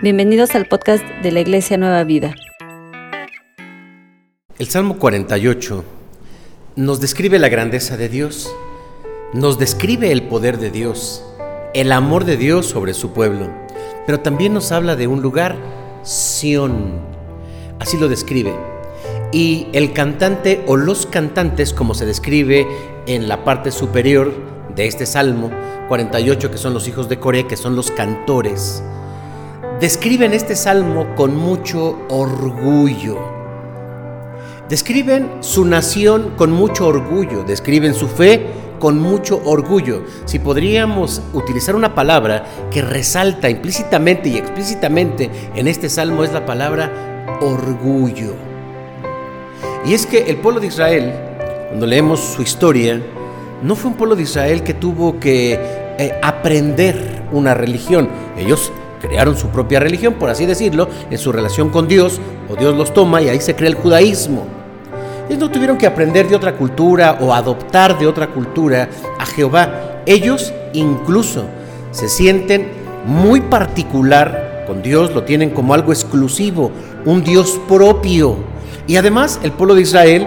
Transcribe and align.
Bienvenidos 0.00 0.54
al 0.54 0.66
podcast 0.66 1.02
de 1.24 1.32
la 1.32 1.40
Iglesia 1.40 1.76
Nueva 1.76 2.04
Vida. 2.04 2.32
El 4.56 4.68
Salmo 4.68 4.96
48 4.96 5.84
nos 6.76 7.00
describe 7.00 7.40
la 7.40 7.48
grandeza 7.48 7.96
de 7.96 8.08
Dios, 8.08 8.48
nos 9.32 9.58
describe 9.58 10.12
el 10.12 10.22
poder 10.22 10.58
de 10.58 10.70
Dios, 10.70 11.24
el 11.74 11.90
amor 11.90 12.26
de 12.26 12.36
Dios 12.36 12.66
sobre 12.66 12.94
su 12.94 13.12
pueblo, 13.12 13.50
pero 14.06 14.20
también 14.20 14.54
nos 14.54 14.70
habla 14.70 14.94
de 14.94 15.08
un 15.08 15.20
lugar, 15.20 15.56
Sión. 16.04 17.00
Así 17.80 17.98
lo 17.98 18.06
describe. 18.06 18.54
Y 19.32 19.66
el 19.72 19.92
cantante 19.94 20.62
o 20.68 20.76
los 20.76 21.06
cantantes, 21.06 21.72
como 21.72 21.94
se 21.94 22.06
describe 22.06 22.68
en 23.08 23.26
la 23.26 23.42
parte 23.42 23.72
superior 23.72 24.32
de 24.76 24.86
este 24.86 25.06
Salmo 25.06 25.50
48, 25.88 26.52
que 26.52 26.56
son 26.56 26.72
los 26.72 26.86
hijos 26.86 27.08
de 27.08 27.18
Coré, 27.18 27.48
que 27.48 27.56
son 27.56 27.74
los 27.74 27.90
cantores, 27.90 28.80
describen 29.80 30.34
este 30.34 30.56
salmo 30.56 31.14
con 31.14 31.36
mucho 31.36 31.98
orgullo. 32.08 33.16
Describen 34.68 35.30
su 35.40 35.64
nación 35.64 36.34
con 36.36 36.50
mucho 36.50 36.88
orgullo, 36.88 37.44
describen 37.44 37.94
su 37.94 38.08
fe 38.08 38.46
con 38.80 39.00
mucho 39.00 39.40
orgullo. 39.44 40.02
Si 40.24 40.40
podríamos 40.40 41.22
utilizar 41.32 41.76
una 41.76 41.94
palabra 41.94 42.44
que 42.70 42.82
resalta 42.82 43.48
implícitamente 43.48 44.28
y 44.28 44.36
explícitamente 44.36 45.30
en 45.54 45.68
este 45.68 45.88
salmo 45.88 46.24
es 46.24 46.32
la 46.32 46.44
palabra 46.44 47.38
orgullo. 47.40 48.34
Y 49.86 49.94
es 49.94 50.06
que 50.06 50.24
el 50.28 50.36
pueblo 50.38 50.60
de 50.60 50.66
Israel, 50.66 51.12
cuando 51.68 51.86
leemos 51.86 52.20
su 52.20 52.42
historia, 52.42 53.00
no 53.62 53.76
fue 53.76 53.92
un 53.92 53.96
pueblo 53.96 54.16
de 54.16 54.24
Israel 54.24 54.62
que 54.62 54.74
tuvo 54.74 55.18
que 55.18 55.58
eh, 55.98 56.18
aprender 56.22 57.22
una 57.32 57.54
religión. 57.54 58.08
Ellos 58.36 58.70
crearon 59.00 59.36
su 59.36 59.48
propia 59.48 59.80
religión, 59.80 60.14
por 60.14 60.30
así 60.30 60.46
decirlo, 60.46 60.88
en 61.10 61.18
su 61.18 61.32
relación 61.32 61.70
con 61.70 61.88
Dios, 61.88 62.20
o 62.48 62.56
Dios 62.56 62.76
los 62.76 62.92
toma 62.92 63.22
y 63.22 63.28
ahí 63.28 63.40
se 63.40 63.54
crea 63.54 63.68
el 63.68 63.74
judaísmo. 63.74 64.46
Ellos 65.28 65.40
no 65.40 65.50
tuvieron 65.50 65.76
que 65.76 65.86
aprender 65.86 66.28
de 66.28 66.36
otra 66.36 66.56
cultura 66.56 67.18
o 67.20 67.34
adoptar 67.34 67.98
de 67.98 68.06
otra 68.06 68.28
cultura 68.28 68.88
a 69.18 69.26
Jehová. 69.26 70.00
Ellos 70.06 70.54
incluso 70.72 71.44
se 71.90 72.08
sienten 72.08 72.68
muy 73.06 73.40
particular 73.42 74.64
con 74.66 74.82
Dios, 74.82 75.14
lo 75.14 75.24
tienen 75.24 75.50
como 75.50 75.74
algo 75.74 75.92
exclusivo, 75.92 76.70
un 77.04 77.22
Dios 77.22 77.60
propio. 77.68 78.36
Y 78.86 78.96
además 78.96 79.38
el 79.42 79.52
pueblo 79.52 79.74
de 79.74 79.82
Israel 79.82 80.26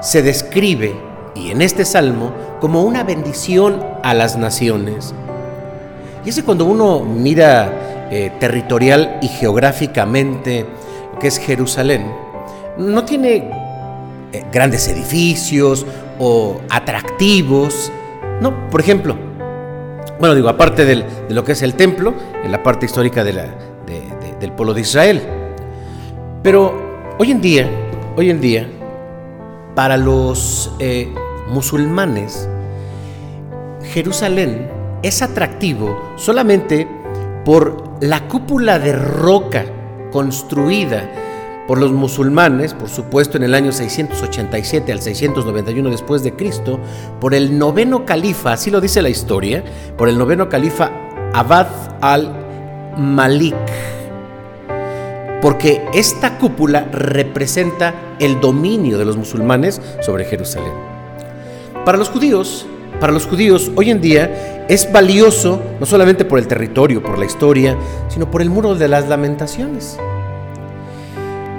se 0.00 0.22
describe, 0.22 0.94
y 1.34 1.50
en 1.50 1.60
este 1.60 1.84
salmo, 1.84 2.32
como 2.60 2.82
una 2.82 3.02
bendición 3.02 3.82
a 4.02 4.14
las 4.14 4.36
naciones. 4.36 5.12
Y 6.24 6.30
es 6.30 6.42
cuando 6.42 6.64
uno 6.64 7.00
mira 7.00 7.95
eh, 8.10 8.32
territorial 8.38 9.18
y 9.22 9.28
geográficamente 9.28 10.66
que 11.20 11.28
es 11.28 11.38
Jerusalén, 11.38 12.06
no 12.76 13.04
tiene 13.04 13.50
eh, 14.32 14.44
grandes 14.52 14.88
edificios 14.88 15.86
o 16.18 16.60
atractivos. 16.68 17.90
No, 18.40 18.68
por 18.70 18.80
ejemplo, 18.80 19.16
bueno, 20.18 20.34
digo, 20.34 20.48
aparte 20.48 20.84
de 20.84 21.04
lo 21.28 21.44
que 21.44 21.52
es 21.52 21.62
el 21.62 21.74
templo, 21.74 22.14
en 22.42 22.52
la 22.52 22.62
parte 22.62 22.86
histórica 22.86 23.24
del 23.24 24.52
pueblo 24.56 24.72
de 24.72 24.80
Israel. 24.80 25.22
Pero 26.42 27.14
hoy 27.18 27.30
en 27.30 27.40
día, 27.40 27.68
hoy 28.16 28.30
en 28.30 28.40
día, 28.40 28.68
para 29.74 29.96
los 29.96 30.72
eh, 30.78 31.12
musulmanes, 31.48 32.48
Jerusalén 33.92 34.70
es 35.02 35.22
atractivo 35.22 36.14
solamente 36.16 36.88
por 37.46 37.84
la 38.00 38.26
cúpula 38.26 38.80
de 38.80 38.92
roca 38.92 39.64
construida 40.10 41.08
por 41.68 41.78
los 41.78 41.92
musulmanes, 41.92 42.74
por 42.74 42.88
supuesto 42.88 43.36
en 43.36 43.44
el 43.44 43.54
año 43.54 43.70
687 43.70 44.90
al 44.92 45.00
691 45.00 45.90
después 45.90 46.24
de 46.24 46.34
Cristo, 46.34 46.80
por 47.20 47.34
el 47.34 47.56
noveno 47.56 48.04
califa, 48.04 48.52
así 48.52 48.72
lo 48.72 48.80
dice 48.80 49.00
la 49.00 49.10
historia, 49.10 49.62
por 49.96 50.08
el 50.08 50.18
noveno 50.18 50.48
califa 50.48 50.90
Abad 51.32 51.68
al-Malik. 52.00 53.54
Porque 55.40 55.86
esta 55.94 56.38
cúpula 56.38 56.88
representa 56.90 57.94
el 58.18 58.40
dominio 58.40 58.98
de 58.98 59.04
los 59.04 59.16
musulmanes 59.16 59.80
sobre 60.00 60.24
Jerusalén. 60.24 60.72
Para 61.84 61.96
los 61.96 62.08
judíos, 62.08 62.66
para 63.00 63.12
los 63.12 63.26
judíos 63.26 63.70
hoy 63.76 63.90
en 63.90 64.00
día 64.00 64.64
es 64.68 64.90
valioso 64.90 65.62
no 65.78 65.86
solamente 65.86 66.24
por 66.24 66.38
el 66.38 66.46
territorio, 66.46 67.02
por 67.02 67.18
la 67.18 67.24
historia, 67.24 67.76
sino 68.08 68.30
por 68.30 68.42
el 68.42 68.50
muro 68.50 68.74
de 68.74 68.88
las 68.88 69.08
lamentaciones. 69.08 69.98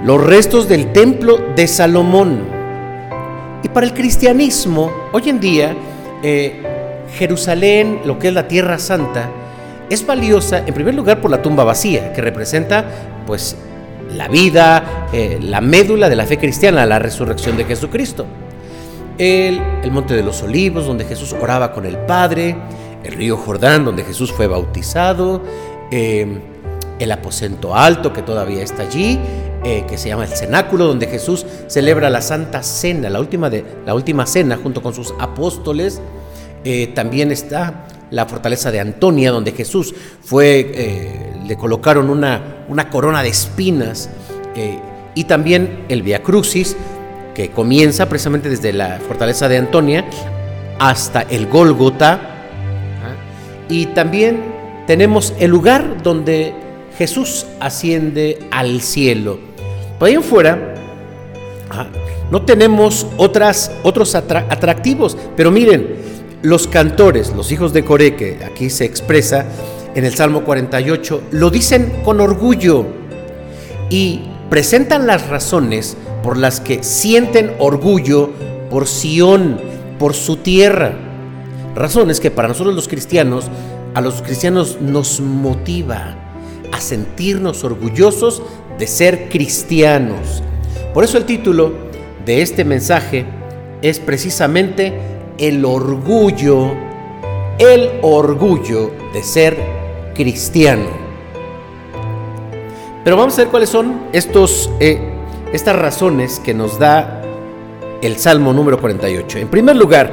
Los 0.04 0.22
restos 0.22 0.68
del 0.68 0.92
templo 0.92 1.38
de 1.56 1.66
Salomón. 1.66 2.40
Y 3.62 3.68
para 3.68 3.86
el 3.86 3.94
cristianismo, 3.94 4.90
hoy 5.12 5.28
en 5.28 5.40
día, 5.40 5.76
eh, 6.22 6.62
Jerusalén, 7.16 8.00
lo 8.04 8.18
que 8.18 8.28
es 8.28 8.34
la 8.34 8.46
Tierra 8.46 8.78
Santa, 8.78 9.30
es 9.90 10.06
valiosa 10.06 10.58
en 10.66 10.74
primer 10.74 10.94
lugar 10.94 11.20
por 11.20 11.30
la 11.30 11.42
tumba 11.42 11.64
vacía, 11.64 12.12
que 12.12 12.20
representa 12.20 12.84
pues 13.26 13.56
la 14.14 14.28
vida, 14.28 15.08
eh, 15.12 15.38
la 15.42 15.60
médula 15.60 16.08
de 16.08 16.16
la 16.16 16.26
fe 16.26 16.38
cristiana, 16.38 16.86
la 16.86 16.98
resurrección 16.98 17.56
de 17.56 17.64
Jesucristo 17.64 18.26
el, 19.18 19.60
Monte 19.90 20.14
de 20.14 20.22
los 20.22 20.42
Olivos, 20.42 20.86
donde 20.86 21.04
Jesús 21.04 21.34
oraba 21.38 21.72
con 21.72 21.84
el 21.84 21.96
Padre, 21.98 22.56
el 23.04 23.14
río 23.14 23.36
Jordán, 23.36 23.84
donde 23.84 24.04
Jesús 24.04 24.32
fue 24.32 24.46
bautizado, 24.46 25.42
em, 25.90 26.40
el 26.98 27.12
aposento 27.12 27.74
alto 27.74 28.12
que 28.12 28.22
todavía 28.22 28.62
está 28.62 28.82
allí, 28.82 29.18
eh, 29.64 29.84
que 29.88 29.98
se 29.98 30.08
llama 30.08 30.24
el 30.24 30.30
cenáculo, 30.30 30.84
donde 30.84 31.06
Jesús 31.06 31.46
celebra 31.66 32.10
la 32.10 32.22
Santa 32.22 32.62
Cena, 32.62 33.08
la 33.08 33.18
última, 33.20 33.50
de, 33.50 33.64
la 33.86 33.94
última 33.94 34.26
cena 34.26 34.58
junto 34.62 34.82
con 34.82 34.94
sus 34.94 35.14
apóstoles. 35.18 36.00
Eh, 36.64 36.88
también 36.94 37.30
está 37.30 37.86
la 38.10 38.26
fortaleza 38.26 38.70
de 38.70 38.80
Antonia, 38.80 39.30
donde 39.30 39.52
Jesús 39.52 39.94
fue, 40.22 40.70
eh, 40.74 41.32
le 41.46 41.56
colocaron 41.56 42.10
una, 42.10 42.64
una, 42.68 42.90
corona 42.90 43.22
de 43.22 43.28
espinas, 43.30 44.10
y 45.14 45.24
también 45.24 45.84
el 45.88 46.02
Via 46.02 46.20
Crucis, 46.20 46.76
que 47.38 47.50
comienza 47.50 48.08
precisamente 48.08 48.48
desde 48.48 48.72
la 48.72 48.98
fortaleza 48.98 49.48
de 49.48 49.58
Antonia 49.58 50.04
hasta 50.80 51.22
el 51.22 51.46
Gólgota. 51.46 52.14
¿ah? 52.14 53.14
Y 53.68 53.86
también 53.86 54.42
tenemos 54.88 55.32
el 55.38 55.52
lugar 55.52 56.02
donde 56.02 56.52
Jesús 56.96 57.46
asciende 57.60 58.40
al 58.50 58.80
cielo. 58.80 59.38
Por 60.00 60.08
ahí 60.08 60.16
en 60.16 60.24
fuera 60.24 60.74
¿ah? 61.70 61.86
no 62.28 62.42
tenemos 62.42 63.06
otras, 63.18 63.70
otros 63.84 64.16
atractivos, 64.16 65.16
pero 65.36 65.52
miren, 65.52 65.94
los 66.42 66.66
cantores, 66.66 67.32
los 67.36 67.52
hijos 67.52 67.72
de 67.72 67.84
Coré, 67.84 68.16
que 68.16 68.40
aquí 68.44 68.68
se 68.68 68.84
expresa 68.84 69.46
en 69.94 70.04
el 70.04 70.12
Salmo 70.12 70.42
48, 70.42 71.22
lo 71.30 71.50
dicen 71.50 72.00
con 72.04 72.20
orgullo 72.20 72.84
y 73.90 74.22
presentan 74.50 75.06
las 75.06 75.28
razones 75.28 75.96
por 76.22 76.36
las 76.36 76.60
que 76.60 76.82
sienten 76.82 77.52
orgullo 77.58 78.30
por 78.70 78.86
Sión, 78.86 79.60
por 79.98 80.14
su 80.14 80.36
tierra. 80.36 80.92
Razones 81.74 82.20
que 82.20 82.30
para 82.30 82.48
nosotros 82.48 82.74
los 82.74 82.88
cristianos, 82.88 83.46
a 83.94 84.00
los 84.00 84.22
cristianos 84.22 84.78
nos 84.80 85.20
motiva 85.20 86.16
a 86.72 86.80
sentirnos 86.80 87.64
orgullosos 87.64 88.42
de 88.78 88.86
ser 88.86 89.28
cristianos. 89.28 90.42
Por 90.94 91.04
eso 91.04 91.18
el 91.18 91.24
título 91.24 91.72
de 92.24 92.42
este 92.42 92.64
mensaje 92.64 93.24
es 93.82 94.00
precisamente 94.00 94.92
el 95.38 95.64
orgullo, 95.64 96.72
el 97.58 97.90
orgullo 98.02 98.90
de 99.14 99.22
ser 99.22 99.56
cristiano. 100.14 101.08
Pero 103.04 103.16
vamos 103.16 103.34
a 103.34 103.42
ver 103.42 103.48
cuáles 103.48 103.70
son 103.70 104.02
estos 104.12 104.70
eh, 104.80 105.17
estas 105.52 105.76
razones 105.76 106.40
que 106.40 106.54
nos 106.54 106.78
da 106.78 107.22
el 108.02 108.16
Salmo 108.16 108.52
número 108.52 108.78
48. 108.80 109.38
En 109.38 109.48
primer 109.48 109.76
lugar, 109.76 110.10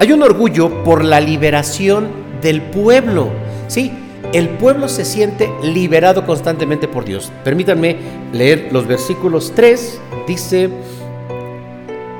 hay 0.00 0.12
un 0.12 0.22
orgullo 0.22 0.84
por 0.84 1.04
la 1.04 1.20
liberación 1.20 2.08
del 2.42 2.62
pueblo. 2.62 3.28
Sí, 3.68 3.92
el 4.32 4.48
pueblo 4.50 4.88
se 4.88 5.04
siente 5.04 5.50
liberado 5.62 6.26
constantemente 6.26 6.88
por 6.88 7.04
Dios. 7.04 7.30
Permítanme 7.44 7.96
leer 8.32 8.68
los 8.72 8.86
versículos 8.86 9.52
3. 9.54 10.00
Dice, 10.26 10.70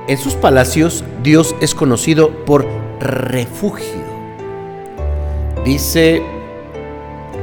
en 0.07 0.19
sus 0.19 0.35
palacios 0.35 1.05
Dios 1.23 1.55
es 1.61 1.75
conocido 1.75 2.31
por 2.45 2.67
refugio. 3.01 4.05
Dice 5.65 6.23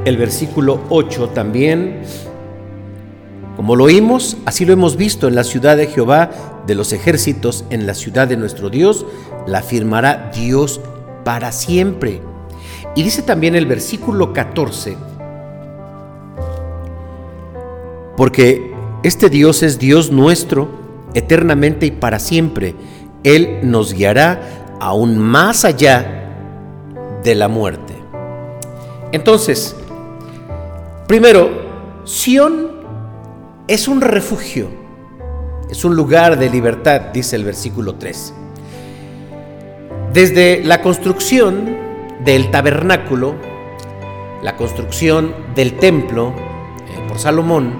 el 0.05 0.17
versículo 0.17 0.81
8 0.89 1.29
también, 1.29 2.01
como 3.61 3.75
lo 3.75 3.83
oímos, 3.83 4.37
así 4.45 4.65
lo 4.65 4.73
hemos 4.73 4.97
visto 4.97 5.27
en 5.27 5.35
la 5.35 5.43
ciudad 5.43 5.77
de 5.77 5.85
Jehová 5.85 6.31
de 6.65 6.73
los 6.73 6.93
ejércitos, 6.93 7.63
en 7.69 7.85
la 7.85 7.93
ciudad 7.93 8.27
de 8.27 8.35
nuestro 8.35 8.71
Dios, 8.71 9.05
la 9.45 9.61
firmará 9.61 10.31
Dios 10.33 10.81
para 11.23 11.51
siempre. 11.51 12.23
Y 12.95 13.03
dice 13.03 13.21
también 13.21 13.53
el 13.53 13.67
versículo 13.67 14.33
14, 14.33 14.97
porque 18.17 18.73
este 19.03 19.29
Dios 19.29 19.61
es 19.61 19.77
Dios 19.77 20.11
nuestro 20.11 20.67
eternamente 21.13 21.85
y 21.85 21.91
para 21.91 22.17
siempre. 22.17 22.73
Él 23.23 23.59
nos 23.61 23.93
guiará 23.93 24.41
aún 24.79 25.19
más 25.19 25.65
allá 25.65 26.33
de 27.23 27.35
la 27.35 27.47
muerte. 27.47 27.93
Entonces, 29.11 29.75
primero, 31.05 31.69
Sión 32.05 32.80
es 33.67 33.87
un 33.87 34.01
refugio, 34.01 34.67
es 35.69 35.85
un 35.85 35.95
lugar 35.95 36.37
de 36.37 36.49
libertad, 36.49 37.01
dice 37.13 37.35
el 37.35 37.45
versículo 37.45 37.95
3. 37.95 38.33
Desde 40.13 40.63
la 40.63 40.81
construcción 40.81 41.77
del 42.23 42.51
tabernáculo, 42.51 43.35
la 44.43 44.57
construcción 44.57 45.33
del 45.55 45.77
templo 45.77 46.33
eh, 46.89 47.07
por 47.07 47.19
Salomón, 47.19 47.73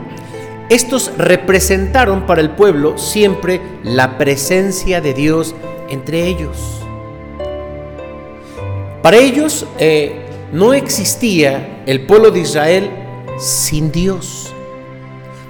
estos 0.69 1.12
representaron 1.18 2.25
para 2.25 2.39
el 2.39 2.51
pueblo 2.51 2.98
siempre 2.98 3.60
la 3.83 4.18
presencia 4.18 5.01
de 5.01 5.13
Dios 5.13 5.54
entre 5.89 6.28
ellos. 6.28 6.81
Para 9.01 9.18
ellos 9.18 9.66
eh, 9.80 10.28
no 10.54 10.74
existía 10.74 11.83
el 11.86 12.06
pueblo 12.06 12.31
de 12.31 12.39
Israel 12.39 12.89
sin 13.38 13.92
Dios. 13.92 14.50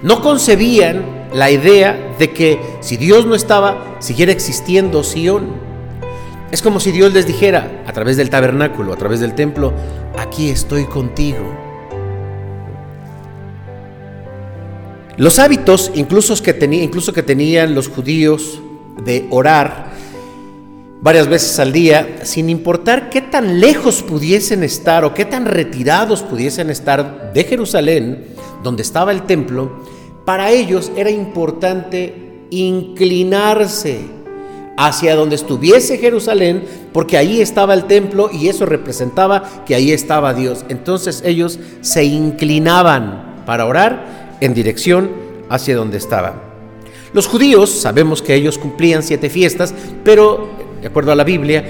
No 0.02 0.20
concebían 0.20 1.28
la 1.32 1.50
idea 1.50 2.14
de 2.18 2.30
que 2.30 2.60
si 2.80 2.96
Dios 2.96 3.24
no 3.24 3.34
estaba, 3.34 3.96
siguiera 4.00 4.32
existiendo 4.32 5.04
Sión. 5.04 5.52
Es 6.50 6.60
como 6.60 6.80
si 6.80 6.90
Dios 6.90 7.12
les 7.14 7.26
dijera, 7.26 7.82
a 7.86 7.92
través 7.92 8.16
del 8.16 8.28
tabernáculo, 8.28 8.92
a 8.92 8.96
través 8.96 9.20
del 9.20 9.34
templo, 9.34 9.72
aquí 10.18 10.50
estoy 10.50 10.84
contigo. 10.84 11.38
Los 15.16 15.38
hábitos, 15.38 15.92
incluso 15.94 16.34
que, 16.42 16.58
incluso 16.72 17.12
que 17.12 17.22
tenían 17.22 17.74
los 17.74 17.88
judíos 17.88 18.60
de 19.04 19.26
orar 19.30 19.92
varias 21.00 21.28
veces 21.28 21.58
al 21.58 21.72
día, 21.72 22.20
sin 22.24 22.48
importar 22.50 23.08
qué 23.08 23.20
tan 23.20 23.60
lejos 23.60 24.02
pudiesen 24.02 24.62
estar 24.62 25.04
o 25.04 25.14
qué 25.14 25.24
tan 25.24 25.44
retirados 25.46 26.22
pudiesen 26.22 26.70
estar 26.70 27.32
de 27.32 27.44
Jerusalén, 27.44 28.31
donde 28.62 28.82
estaba 28.82 29.12
el 29.12 29.22
templo, 29.22 29.70
para 30.24 30.50
ellos 30.50 30.92
era 30.96 31.10
importante 31.10 32.46
inclinarse 32.50 34.00
hacia 34.76 35.14
donde 35.14 35.36
estuviese 35.36 35.98
Jerusalén, 35.98 36.64
porque 36.92 37.16
ahí 37.16 37.40
estaba 37.40 37.74
el 37.74 37.84
templo 37.84 38.30
y 38.32 38.48
eso 38.48 38.66
representaba 38.66 39.64
que 39.66 39.74
ahí 39.74 39.92
estaba 39.92 40.34
Dios. 40.34 40.64
Entonces 40.68 41.22
ellos 41.24 41.58
se 41.80 42.04
inclinaban 42.04 43.42
para 43.46 43.66
orar 43.66 44.36
en 44.40 44.54
dirección 44.54 45.10
hacia 45.48 45.76
donde 45.76 45.98
estaba. 45.98 46.34
Los 47.12 47.26
judíos, 47.26 47.70
sabemos 47.70 48.22
que 48.22 48.34
ellos 48.34 48.58
cumplían 48.58 49.02
siete 49.02 49.28
fiestas, 49.28 49.74
pero, 50.02 50.48
de 50.80 50.86
acuerdo 50.86 51.12
a 51.12 51.16
la 51.16 51.24
Biblia, 51.24 51.64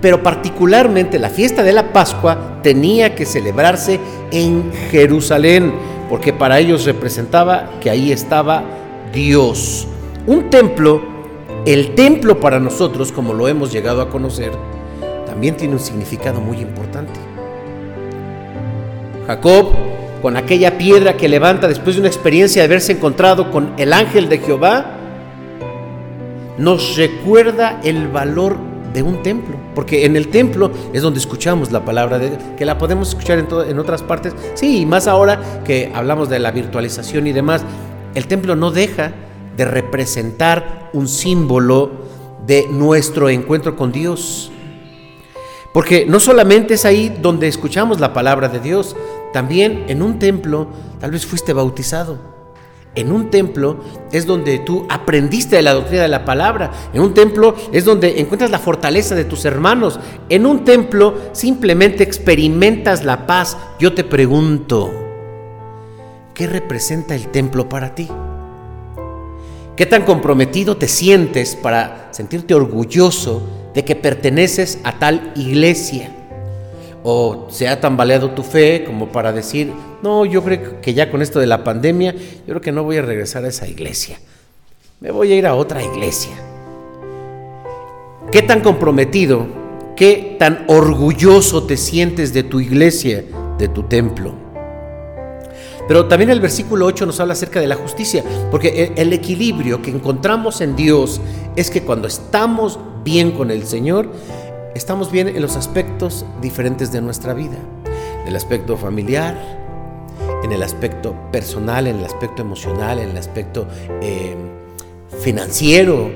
pero 0.00 0.22
particularmente 0.22 1.18
la 1.18 1.30
fiesta 1.30 1.62
de 1.62 1.72
la 1.72 1.92
Pascua 1.92 2.60
tenía 2.62 3.14
que 3.14 3.26
celebrarse 3.26 3.98
en 4.30 4.70
Jerusalén, 4.90 5.72
porque 6.14 6.32
para 6.32 6.60
ellos 6.60 6.84
representaba 6.84 7.70
que 7.80 7.90
ahí 7.90 8.12
estaba 8.12 8.62
Dios. 9.12 9.88
Un 10.28 10.48
templo 10.48 11.02
el 11.66 11.96
templo 11.96 12.38
para 12.38 12.60
nosotros, 12.60 13.10
como 13.10 13.34
lo 13.34 13.48
hemos 13.48 13.72
llegado 13.72 14.00
a 14.00 14.08
conocer, 14.08 14.52
también 15.26 15.56
tiene 15.56 15.74
un 15.74 15.80
significado 15.80 16.40
muy 16.40 16.58
importante. 16.58 17.18
Jacob, 19.26 19.72
con 20.22 20.36
aquella 20.36 20.78
piedra 20.78 21.16
que 21.16 21.28
levanta 21.28 21.66
después 21.66 21.96
de 21.96 22.02
una 22.02 22.08
experiencia 22.08 22.62
de 22.62 22.66
haberse 22.66 22.92
encontrado 22.92 23.50
con 23.50 23.72
el 23.76 23.92
ángel 23.92 24.28
de 24.28 24.38
Jehová, 24.38 24.92
nos 26.58 26.96
recuerda 26.96 27.80
el 27.82 28.06
valor 28.06 28.56
de 28.94 29.02
un 29.02 29.22
templo, 29.22 29.56
porque 29.74 30.06
en 30.06 30.16
el 30.16 30.28
templo 30.28 30.70
es 30.92 31.02
donde 31.02 31.18
escuchamos 31.18 31.72
la 31.72 31.84
palabra 31.84 32.18
de 32.18 32.38
que 32.56 32.64
la 32.64 32.78
podemos 32.78 33.10
escuchar 33.10 33.38
en, 33.38 33.48
en 33.68 33.78
otras 33.78 34.02
partes, 34.02 34.34
sí, 34.54 34.82
y 34.82 34.86
más 34.86 35.06
ahora 35.06 35.62
que 35.64 35.92
hablamos 35.94 36.30
de 36.30 36.38
la 36.38 36.52
virtualización 36.52 37.26
y 37.26 37.32
demás, 37.32 37.64
el 38.14 38.26
templo 38.28 38.56
no 38.56 38.70
deja 38.70 39.12
de 39.56 39.64
representar 39.64 40.90
un 40.92 41.08
símbolo 41.08 41.90
de 42.46 42.66
nuestro 42.70 43.28
encuentro 43.28 43.76
con 43.76 43.92
Dios. 43.92 44.50
Porque 45.72 46.06
no 46.06 46.20
solamente 46.20 46.74
es 46.74 46.84
ahí 46.84 47.14
donde 47.20 47.48
escuchamos 47.48 47.98
la 47.98 48.12
palabra 48.12 48.48
de 48.48 48.60
Dios, 48.60 48.94
también 49.32 49.84
en 49.88 50.02
un 50.02 50.20
templo 50.20 50.68
tal 51.00 51.10
vez 51.10 51.26
fuiste 51.26 51.52
bautizado. 51.52 52.43
En 52.96 53.10
un 53.10 53.30
templo 53.30 53.78
es 54.12 54.24
donde 54.24 54.60
tú 54.60 54.86
aprendiste 54.88 55.56
de 55.56 55.62
la 55.62 55.74
doctrina 55.74 56.02
de 56.02 56.08
la 56.08 56.24
palabra. 56.24 56.70
En 56.92 57.00
un 57.00 57.12
templo 57.12 57.56
es 57.72 57.84
donde 57.84 58.20
encuentras 58.20 58.50
la 58.50 58.60
fortaleza 58.60 59.14
de 59.14 59.24
tus 59.24 59.44
hermanos. 59.44 59.98
En 60.28 60.46
un 60.46 60.64
templo 60.64 61.14
simplemente 61.32 62.04
experimentas 62.04 63.04
la 63.04 63.26
paz. 63.26 63.56
Yo 63.80 63.94
te 63.94 64.04
pregunto, 64.04 64.92
¿qué 66.34 66.46
representa 66.46 67.16
el 67.16 67.28
templo 67.28 67.68
para 67.68 67.96
ti? 67.96 68.08
¿Qué 69.76 69.86
tan 69.86 70.04
comprometido 70.04 70.76
te 70.76 70.86
sientes 70.86 71.56
para 71.56 72.08
sentirte 72.12 72.54
orgulloso 72.54 73.42
de 73.74 73.84
que 73.84 73.96
perteneces 73.96 74.78
a 74.84 75.00
tal 75.00 75.32
iglesia? 75.34 76.10
¿O 77.02 77.48
se 77.50 77.66
ha 77.66 77.80
tambaleado 77.80 78.30
tu 78.30 78.44
fe 78.44 78.84
como 78.86 79.08
para 79.08 79.32
decir, 79.32 79.72
no, 80.04 80.26
yo 80.26 80.44
creo 80.44 80.82
que 80.82 80.92
ya 80.92 81.10
con 81.10 81.22
esto 81.22 81.40
de 81.40 81.46
la 81.46 81.64
pandemia, 81.64 82.12
yo 82.12 82.44
creo 82.44 82.60
que 82.60 82.72
no 82.72 82.84
voy 82.84 82.98
a 82.98 83.02
regresar 83.02 83.42
a 83.46 83.48
esa 83.48 83.66
iglesia. 83.66 84.18
Me 85.00 85.10
voy 85.10 85.32
a 85.32 85.34
ir 85.34 85.46
a 85.46 85.54
otra 85.54 85.82
iglesia. 85.82 86.32
¿Qué 88.30 88.42
tan 88.42 88.60
comprometido, 88.60 89.46
qué 89.96 90.36
tan 90.38 90.66
orgulloso 90.68 91.62
te 91.62 91.78
sientes 91.78 92.34
de 92.34 92.42
tu 92.42 92.60
iglesia, 92.60 93.24
de 93.56 93.68
tu 93.68 93.84
templo? 93.84 94.34
Pero 95.88 96.04
también 96.04 96.28
el 96.28 96.40
versículo 96.40 96.84
8 96.84 97.06
nos 97.06 97.18
habla 97.20 97.32
acerca 97.32 97.58
de 97.60 97.66
la 97.66 97.76
justicia, 97.76 98.22
porque 98.50 98.92
el, 98.96 99.10
equilibrio 99.14 99.80
que 99.80 99.90
encontramos 99.90 100.60
en 100.60 100.76
Dios 100.76 101.18
es 101.56 101.70
que 101.70 101.82
cuando 101.82 102.08
estamos 102.08 102.78
bien 103.04 103.32
con 103.32 103.50
el 103.50 103.66
Señor, 103.66 104.10
estamos 104.74 105.10
bien 105.10 105.28
en 105.28 105.40
los 105.40 105.56
aspectos 105.56 106.26
diferentes 106.42 106.92
de 106.92 107.00
nuestra 107.00 107.32
vida, 107.32 107.56
en 108.20 108.28
el 108.28 108.36
aspecto 108.36 108.76
familiar, 108.76 109.63
en 110.44 110.52
el 110.52 110.62
aspecto 110.62 111.16
personal, 111.32 111.88
en 111.88 111.96
el 111.98 112.04
aspecto 112.04 112.42
emocional, 112.42 113.00
en 113.00 113.10
el 113.10 113.18
aspecto 113.18 113.66
eh, 114.00 114.36
financiero, 115.20 116.10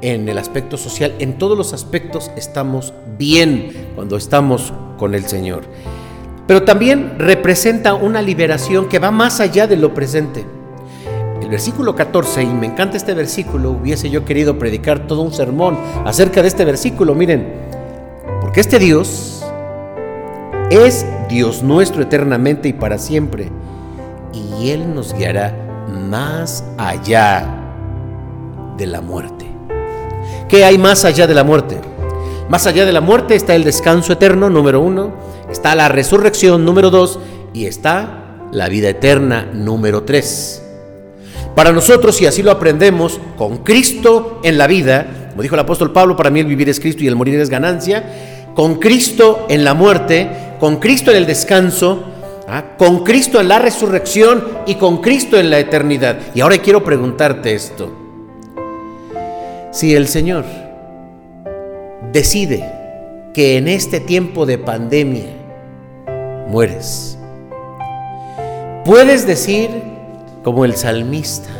en 0.00 0.28
el 0.28 0.38
aspecto 0.38 0.76
social, 0.76 1.14
en 1.20 1.38
todos 1.38 1.56
los 1.56 1.72
aspectos 1.72 2.32
estamos 2.36 2.92
bien 3.16 3.90
cuando 3.94 4.16
estamos 4.16 4.72
con 4.98 5.14
el 5.14 5.26
Señor 5.26 5.64
pero 6.46 6.62
también 6.62 7.18
representa 7.18 7.94
una 7.94 8.22
liberación 8.22 8.88
que 8.88 8.98
va 8.98 9.10
más 9.10 9.40
allá 9.40 9.66
de 9.66 9.76
lo 9.76 9.92
presente. 9.94 10.44
El 11.42 11.48
versículo 11.48 11.94
14, 11.94 12.42
y 12.42 12.46
me 12.46 12.66
encanta 12.66 12.96
este 12.96 13.14
versículo, 13.14 13.70
hubiese 13.70 14.10
yo 14.10 14.24
querido 14.24 14.58
predicar 14.58 15.06
todo 15.06 15.22
un 15.22 15.32
sermón 15.32 15.78
acerca 16.04 16.42
de 16.42 16.48
este 16.48 16.64
versículo, 16.64 17.14
miren, 17.14 17.52
porque 18.40 18.60
este 18.60 18.78
Dios 18.78 19.45
es 20.70 21.06
Dios 21.28 21.62
nuestro 21.62 22.02
eternamente 22.02 22.68
y 22.68 22.72
para 22.72 22.98
siempre, 22.98 23.50
y 24.32 24.70
Él 24.70 24.94
nos 24.94 25.14
guiará 25.14 25.54
más 26.08 26.64
allá 26.78 27.46
de 28.76 28.86
la 28.86 29.00
muerte. 29.00 29.46
¿Qué 30.48 30.64
hay 30.64 30.78
más 30.78 31.04
allá 31.04 31.26
de 31.26 31.34
la 31.34 31.44
muerte? 31.44 31.80
Más 32.48 32.66
allá 32.66 32.84
de 32.84 32.92
la 32.92 33.00
muerte 33.00 33.34
está 33.34 33.54
el 33.54 33.64
descanso 33.64 34.12
eterno, 34.12 34.48
número 34.48 34.80
uno 34.80 35.26
Está 35.50 35.74
la 35.76 35.88
resurrección 35.88 36.64
número 36.64 36.90
dos 36.90 37.20
y 37.54 37.66
está 37.66 38.38
la 38.52 38.68
vida 38.68 38.88
eterna 38.88 39.48
número 39.52 40.02
tres. 40.02 40.62
Para 41.54 41.72
nosotros, 41.72 42.16
si 42.16 42.26
así 42.26 42.42
lo 42.42 42.50
aprendemos, 42.50 43.20
con 43.38 43.58
Cristo 43.58 44.40
en 44.42 44.58
la 44.58 44.66
vida, 44.66 45.28
como 45.30 45.42
dijo 45.42 45.54
el 45.54 45.60
apóstol 45.60 45.92
Pablo, 45.92 46.16
para 46.16 46.30
mí 46.30 46.40
el 46.40 46.46
vivir 46.46 46.68
es 46.68 46.80
Cristo 46.80 47.04
y 47.04 47.06
el 47.06 47.16
morir 47.16 47.38
es 47.38 47.48
ganancia, 47.48 48.04
con 48.54 48.76
Cristo 48.76 49.46
en 49.48 49.64
la 49.64 49.74
muerte, 49.74 50.28
con 50.58 50.76
Cristo 50.76 51.10
en 51.10 51.18
el 51.18 51.26
descanso, 51.26 52.04
¿ah? 52.48 52.76
con 52.78 53.04
Cristo 53.04 53.40
en 53.40 53.48
la 53.48 53.58
resurrección 53.58 54.44
y 54.66 54.76
con 54.76 54.98
Cristo 54.98 55.38
en 55.38 55.50
la 55.50 55.58
eternidad. 55.58 56.18
Y 56.34 56.40
ahora 56.40 56.58
quiero 56.58 56.84
preguntarte 56.84 57.54
esto. 57.54 57.90
Si 59.72 59.94
el 59.94 60.08
Señor 60.08 60.44
decide 62.12 62.64
que 63.34 63.58
en 63.58 63.68
este 63.68 64.00
tiempo 64.00 64.46
de 64.46 64.56
pandemia 64.58 65.26
mueres. 66.48 67.18
Puedes 68.84 69.26
decir, 69.26 69.68
como 70.42 70.64
el 70.64 70.76
salmista, 70.76 71.50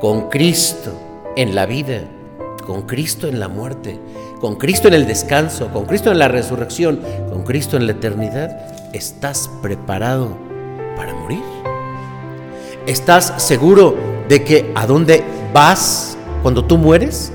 con 0.00 0.28
Cristo 0.30 0.92
en 1.36 1.54
la 1.54 1.66
vida, 1.66 2.02
con 2.64 2.82
Cristo 2.82 3.26
en 3.26 3.40
la 3.40 3.48
muerte, 3.48 3.98
con 4.40 4.56
Cristo 4.56 4.88
en 4.88 4.94
el 4.94 5.06
descanso, 5.06 5.68
con 5.72 5.86
Cristo 5.86 6.10
en 6.10 6.18
la 6.18 6.28
resurrección, 6.28 7.00
con 7.30 7.44
Cristo 7.44 7.76
en 7.76 7.86
la 7.86 7.92
eternidad, 7.92 8.58
estás 8.92 9.50
preparado 9.62 10.36
para 10.96 11.14
morir. 11.14 11.42
¿estás 12.88 13.34
seguro 13.36 13.94
de 14.28 14.42
que 14.44 14.72
a 14.74 14.86
dónde 14.86 15.22
vas 15.52 16.16
cuando 16.42 16.64
tú 16.64 16.78
mueres? 16.78 17.30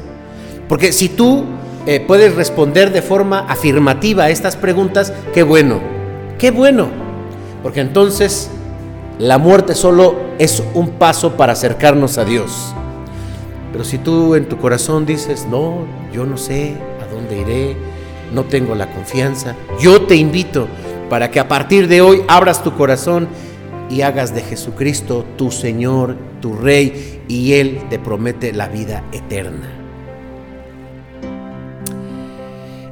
Porque 0.68 0.92
si 0.92 1.10
tú 1.10 1.46
eh, 1.86 2.04
puedes 2.06 2.36
responder 2.36 2.92
de 2.92 3.02
forma 3.02 3.46
afirmativa 3.48 4.26
a 4.26 4.30
estas 4.30 4.56
preguntas, 4.56 5.14
qué 5.34 5.44
bueno, 5.44 5.80
qué 6.40 6.52
bueno. 6.52 6.88
Porque 7.62 7.82
entonces 7.82 8.50
la 9.20 9.38
muerte 9.38 9.76
solo 9.76 10.16
es 10.40 10.64
un 10.74 10.90
paso 10.92 11.34
para 11.34 11.54
acercarnos 11.54 12.18
a 12.18 12.26
Dios. 12.26 12.74
Pero 13.72 13.84
si 13.84 14.00
tú 14.00 14.36
en 14.36 14.50
tu 14.50 14.58
corazón 14.58 15.06
dices, 15.06 15.46
no, 15.50 15.86
yo 16.12 16.26
no 16.26 16.38
sé 16.38 16.76
iré, 17.38 17.76
no 18.34 18.44
tengo 18.44 18.76
la 18.76 18.92
confianza, 18.92 19.56
yo 19.80 20.04
te 20.04 20.16
invito 20.16 20.68
para 21.10 21.30
que 21.30 21.40
a 21.40 21.48
partir 21.48 21.88
de 21.88 22.02
hoy 22.02 22.24
abras 22.28 22.64
tu 22.64 22.74
corazón 22.74 23.28
y 23.90 24.02
hagas 24.02 24.34
de 24.34 24.42
Jesucristo 24.42 25.26
tu 25.38 25.52
Señor, 25.52 26.16
tu 26.42 26.56
Rey, 26.56 27.22
y 27.28 27.54
Él 27.54 27.82
te 27.90 28.00
promete 28.00 28.52
la 28.54 28.68
vida 28.68 29.04
eterna. 29.12 29.70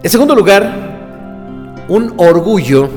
En 0.03 0.09
segundo 0.09 0.35
lugar, 0.35 1.85
un 1.87 2.13
orgullo 2.17 2.89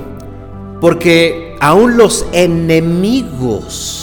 porque 0.81 1.57
aún 1.61 1.97
los 1.97 2.27
enemigos 2.33 3.95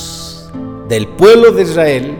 del 0.87 1.07
pueblo 1.07 1.51
de 1.51 1.63
Israel 1.63 2.17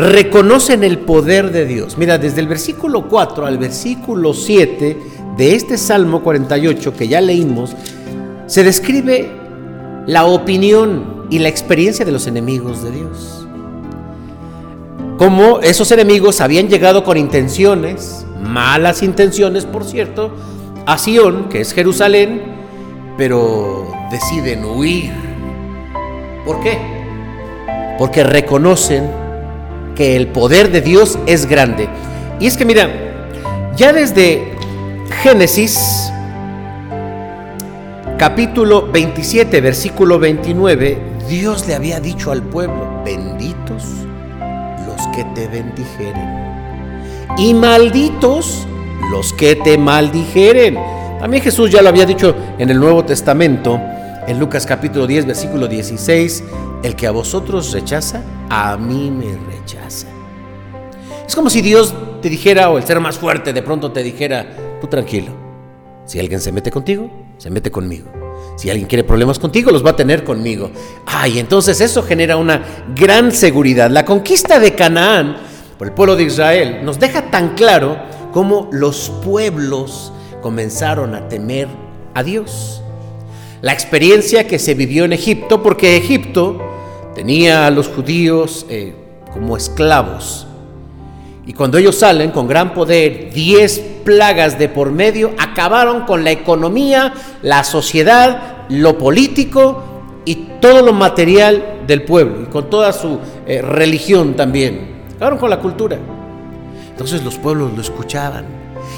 reconocen 0.00 0.82
el 0.82 0.98
poder 0.98 1.52
de 1.52 1.66
Dios. 1.66 1.96
Mira, 1.98 2.18
desde 2.18 2.40
el 2.40 2.48
versículo 2.48 3.08
4 3.08 3.46
al 3.46 3.58
versículo 3.58 4.34
7 4.34 4.98
de 5.36 5.54
este 5.54 5.76
Salmo 5.76 6.22
48 6.22 6.94
que 6.96 7.08
ya 7.08 7.20
leímos, 7.20 7.76
se 8.46 8.64
describe 8.64 9.30
la 10.06 10.24
opinión 10.24 11.26
y 11.30 11.38
la 11.38 11.48
experiencia 11.48 12.04
de 12.04 12.12
los 12.12 12.26
enemigos 12.26 12.82
de 12.82 12.90
Dios. 12.90 13.46
Como 15.18 15.60
esos 15.60 15.90
enemigos 15.92 16.40
habían 16.40 16.68
llegado 16.68 17.04
con 17.04 17.16
intenciones, 17.16 18.24
malas 18.42 19.02
intenciones 19.02 19.66
por 19.66 19.84
cierto, 19.84 20.32
a 20.86 20.96
Sión, 20.96 21.48
que 21.50 21.60
es 21.60 21.72
Jerusalén, 21.72 22.42
pero 23.18 23.86
deciden 24.10 24.64
huir. 24.64 25.12
¿Por 26.46 26.60
qué? 26.60 26.78
Porque 27.98 28.24
reconocen 28.24 29.19
que 30.00 30.16
el 30.16 30.28
poder 30.28 30.72
de 30.72 30.80
Dios 30.80 31.18
es 31.26 31.44
grande. 31.44 31.86
Y 32.40 32.46
es 32.46 32.56
que 32.56 32.64
mira, 32.64 32.88
ya 33.76 33.92
desde 33.92 34.54
Génesis 35.22 36.10
capítulo 38.16 38.90
27, 38.90 39.60
versículo 39.60 40.18
29, 40.18 40.96
Dios 41.28 41.68
le 41.68 41.74
había 41.74 42.00
dicho 42.00 42.32
al 42.32 42.42
pueblo, 42.42 43.02
benditos 43.04 43.84
los 44.86 45.06
que 45.14 45.22
te 45.34 45.46
bendijeren 45.48 46.46
y 47.36 47.52
malditos 47.52 48.66
los 49.10 49.34
que 49.34 49.54
te 49.54 49.76
maldijeren. 49.76 50.78
También 51.18 51.42
Jesús 51.42 51.70
ya 51.70 51.82
lo 51.82 51.90
había 51.90 52.06
dicho 52.06 52.34
en 52.56 52.70
el 52.70 52.80
Nuevo 52.80 53.04
Testamento, 53.04 53.78
en 54.26 54.38
Lucas 54.38 54.64
capítulo 54.64 55.06
10, 55.06 55.26
versículo 55.26 55.68
16, 55.68 56.42
el 56.82 56.96
que 56.96 57.06
a 57.06 57.10
vosotros 57.10 57.72
rechaza, 57.72 58.22
a 58.48 58.76
mí 58.76 59.10
me 59.10 59.36
rechaza. 59.52 60.06
Es 61.26 61.34
como 61.34 61.50
si 61.50 61.60
Dios 61.60 61.94
te 62.22 62.28
dijera, 62.28 62.70
o 62.70 62.78
el 62.78 62.84
ser 62.84 63.00
más 63.00 63.18
fuerte 63.18 63.52
de 63.52 63.62
pronto 63.62 63.92
te 63.92 64.02
dijera, 64.02 64.78
tú 64.80 64.86
tranquilo, 64.86 65.32
si 66.04 66.18
alguien 66.18 66.40
se 66.40 66.52
mete 66.52 66.70
contigo, 66.70 67.10
se 67.38 67.50
mete 67.50 67.70
conmigo. 67.70 68.10
Si 68.56 68.68
alguien 68.68 68.88
quiere 68.88 69.04
problemas 69.04 69.38
contigo, 69.38 69.70
los 69.70 69.84
va 69.84 69.90
a 69.90 69.96
tener 69.96 70.24
conmigo. 70.24 70.70
Ay, 71.06 71.38
entonces 71.38 71.80
eso 71.80 72.02
genera 72.02 72.36
una 72.36 72.84
gran 72.96 73.32
seguridad. 73.32 73.90
La 73.90 74.04
conquista 74.04 74.58
de 74.58 74.74
Canaán 74.74 75.36
por 75.78 75.86
el 75.86 75.94
pueblo 75.94 76.16
de 76.16 76.24
Israel 76.24 76.80
nos 76.82 76.98
deja 76.98 77.30
tan 77.30 77.54
claro 77.54 77.96
cómo 78.32 78.68
los 78.72 79.10
pueblos 79.24 80.12
comenzaron 80.42 81.14
a 81.14 81.28
temer 81.28 81.68
a 82.14 82.22
Dios. 82.22 82.82
La 83.62 83.72
experiencia 83.72 84.46
que 84.46 84.58
se 84.58 84.74
vivió 84.74 85.04
en 85.04 85.12
Egipto, 85.12 85.62
porque 85.62 85.96
Egipto 85.96 86.58
tenía 87.20 87.66
a 87.66 87.70
los 87.70 87.86
judíos 87.88 88.64
eh, 88.70 88.94
como 89.30 89.54
esclavos. 89.54 90.46
Y 91.44 91.52
cuando 91.52 91.76
ellos 91.76 91.96
salen 91.96 92.30
con 92.30 92.48
gran 92.48 92.72
poder, 92.72 93.30
diez 93.30 93.78
plagas 94.06 94.58
de 94.58 94.70
por 94.70 94.90
medio 94.90 95.32
acabaron 95.38 96.06
con 96.06 96.24
la 96.24 96.30
economía, 96.30 97.12
la 97.42 97.62
sociedad, 97.62 98.64
lo 98.70 98.96
político 98.96 99.84
y 100.24 100.34
todo 100.62 100.80
lo 100.80 100.94
material 100.94 101.82
del 101.86 102.04
pueblo, 102.04 102.44
y 102.44 102.46
con 102.46 102.70
toda 102.70 102.90
su 102.90 103.18
eh, 103.46 103.60
religión 103.60 104.32
también. 104.32 105.02
Acabaron 105.16 105.38
con 105.38 105.50
la 105.50 105.58
cultura. 105.58 105.98
Entonces 106.88 107.22
los 107.22 107.36
pueblos 107.36 107.74
lo 107.74 107.82
escuchaban 107.82 108.46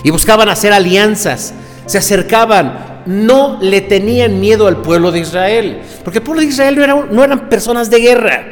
y 0.05 0.11
buscaban 0.11 0.49
hacer 0.49 0.73
alianzas, 0.73 1.55
se 1.87 1.99
acercaban, 1.99 2.92
no 3.07 3.59
le 3.61 3.81
tenían 3.81 4.41
miedo 4.41 4.67
al 4.67 4.79
pueblo 4.79 5.11
de 5.11 5.21
Israel, 5.21 5.81
porque 6.05 6.19
el 6.19 6.25
pueblo 6.25 6.43
de 6.43 6.49
Israel 6.49 7.07
no, 7.11 7.25
eran 7.25 7.49
personas 7.49 7.91
de 7.91 8.01
guerra. 8.01 8.45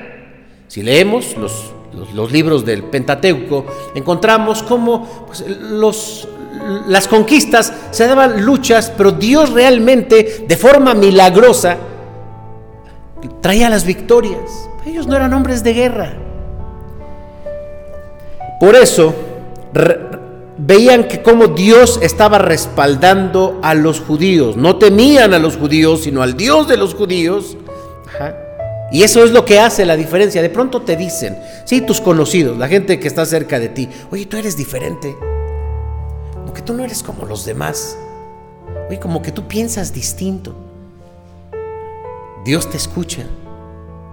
Si 0.68 0.82
leemos 0.82 1.36
los, 1.36 2.32
libros 2.32 2.64
del 2.64 2.84
Pentateuco, 2.84 3.66
encontramos 3.94 4.62
cómo 4.62 5.26
pues, 5.26 5.44
las 6.86 7.08
conquistas 7.08 7.72
se 7.90 8.06
daban 8.06 8.44
luchas, 8.44 8.92
pero 8.96 9.12
Dios 9.12 9.50
realmente, 9.50 10.44
de 10.46 10.56
forma 10.56 10.94
milagrosa, 10.94 11.76
traía 13.40 13.70
las 13.70 13.84
victorias. 13.84 14.68
Ellos 14.86 15.06
no 15.06 15.16
eran 15.16 15.32
hombres 15.32 15.62
de 15.62 15.72
guerra. 15.72 16.12
Por 18.60 18.76
eso, 18.76 19.14
veían 20.66 21.08
que 21.08 21.22
como 21.22 21.48
Dios 21.48 21.98
estaba 22.02 22.38
respaldando 22.38 23.58
a 23.62 23.74
los 23.74 24.00
judíos. 24.00 24.56
No 24.56 24.76
temían 24.76 25.34
a 25.34 25.38
los 25.38 25.56
judíos, 25.56 26.02
sino 26.02 26.22
al 26.22 26.36
Dios 26.36 26.68
de 26.68 26.76
los 26.76 26.94
judíos. 26.94 27.56
Y 28.92 29.04
eso 29.04 29.24
es 29.24 29.30
lo 29.30 29.44
que 29.44 29.60
hace 29.60 29.84
la 29.86 29.96
diferencia. 29.96 30.42
De 30.42 30.50
pronto 30.50 30.82
te 30.82 30.96
dicen, 30.96 31.38
sí, 31.64 31.80
tus 31.80 32.00
conocidos, 32.00 32.58
la 32.58 32.68
gente 32.68 32.98
que 32.98 33.08
está 33.08 33.24
cerca 33.24 33.58
de 33.58 33.68
ti, 33.68 33.88
oye, 34.10 34.26
tú 34.26 34.36
eres 34.36 34.56
diferente. 34.56 35.16
Como 36.34 36.52
tú 36.64 36.74
no 36.74 36.84
eres 36.84 37.02
como 37.02 37.24
los 37.24 37.44
demás. 37.44 37.96
Oye, 38.88 38.98
como 38.98 39.22
que 39.22 39.32
tú 39.32 39.46
piensas 39.46 39.92
distinto. 39.92 40.54
Dios 42.44 42.68
te 42.68 42.76
escucha. 42.76 43.24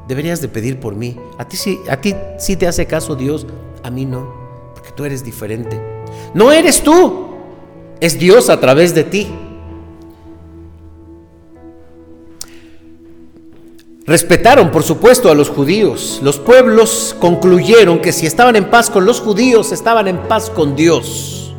Deberías 0.07 0.41
de 0.41 0.47
pedir 0.47 0.79
por 0.79 0.95
mí. 0.95 1.19
A 1.37 1.47
ti 1.47 1.57
sí, 1.57 1.79
a 1.89 1.99
ti 1.99 2.15
sí 2.37 2.55
te 2.55 2.67
hace 2.67 2.85
caso 2.85 3.15
Dios, 3.15 3.45
a 3.83 3.89
mí 3.89 4.05
no, 4.05 4.33
porque 4.73 4.91
tú 4.91 5.03
eres 5.03 5.23
diferente. 5.23 5.96
No 6.33 6.51
eres 6.51 6.81
tú, 6.83 7.27
es 7.99 8.19
Dios 8.19 8.49
a 8.49 8.59
través 8.59 8.93
de 8.93 9.03
ti. 9.03 9.27
Respetaron, 14.05 14.71
por 14.71 14.83
supuesto, 14.83 15.29
a 15.29 15.35
los 15.35 15.49
judíos. 15.49 16.21
Los 16.23 16.39
pueblos 16.39 17.13
concluyeron 17.19 17.99
que 17.99 18.13
si 18.13 18.25
estaban 18.25 18.55
en 18.55 18.69
paz 18.69 18.89
con 18.89 19.05
los 19.05 19.19
judíos, 19.19 19.73
estaban 19.73 20.07
en 20.07 20.17
paz 20.29 20.49
con 20.49 20.77
Dios. 20.77 21.53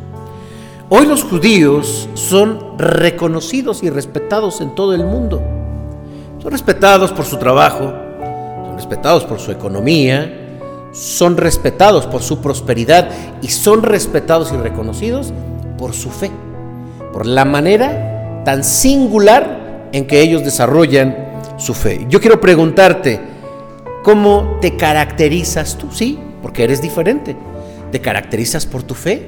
Hoy 0.89 1.05
los 1.05 1.23
judíos 1.23 2.09
son 2.15 2.79
reconocidos 2.79 3.83
y 3.83 3.91
respetados 3.91 4.61
en 4.61 4.73
todo 4.73 4.95
el 4.95 5.03
mundo. 5.03 5.39
Son 6.41 6.51
respetados 6.51 7.11
por 7.11 7.25
su 7.25 7.37
trabajo, 7.37 7.93
son 8.65 8.75
respetados 8.75 9.25
por 9.25 9.39
su 9.39 9.51
economía, 9.51 10.38
son 10.91 11.37
respetados 11.37 12.05
por 12.07 12.21
su 12.21 12.41
prosperidad 12.41 13.09
y 13.41 13.49
son 13.49 13.83
respetados 13.83 14.51
y 14.51 14.57
reconocidos 14.57 15.33
por 15.77 15.93
su 15.93 16.09
fe, 16.09 16.31
por 17.13 17.25
la 17.25 17.45
manera 17.45 18.43
tan 18.43 18.63
singular 18.63 19.89
en 19.91 20.07
que 20.07 20.21
ellos 20.21 20.43
desarrollan 20.43 21.15
su 21.57 21.73
fe. 21.73 22.05
Yo 22.09 22.19
quiero 22.19 22.39
preguntarte, 22.39 23.19
¿cómo 24.03 24.57
te 24.61 24.77
caracterizas 24.77 25.77
tú? 25.77 25.91
Sí, 25.91 26.17
porque 26.41 26.63
eres 26.63 26.81
diferente. 26.81 27.35
¿Te 27.91 28.01
caracterizas 28.01 28.65
por 28.65 28.83
tu 28.83 28.93
fe? 28.93 29.27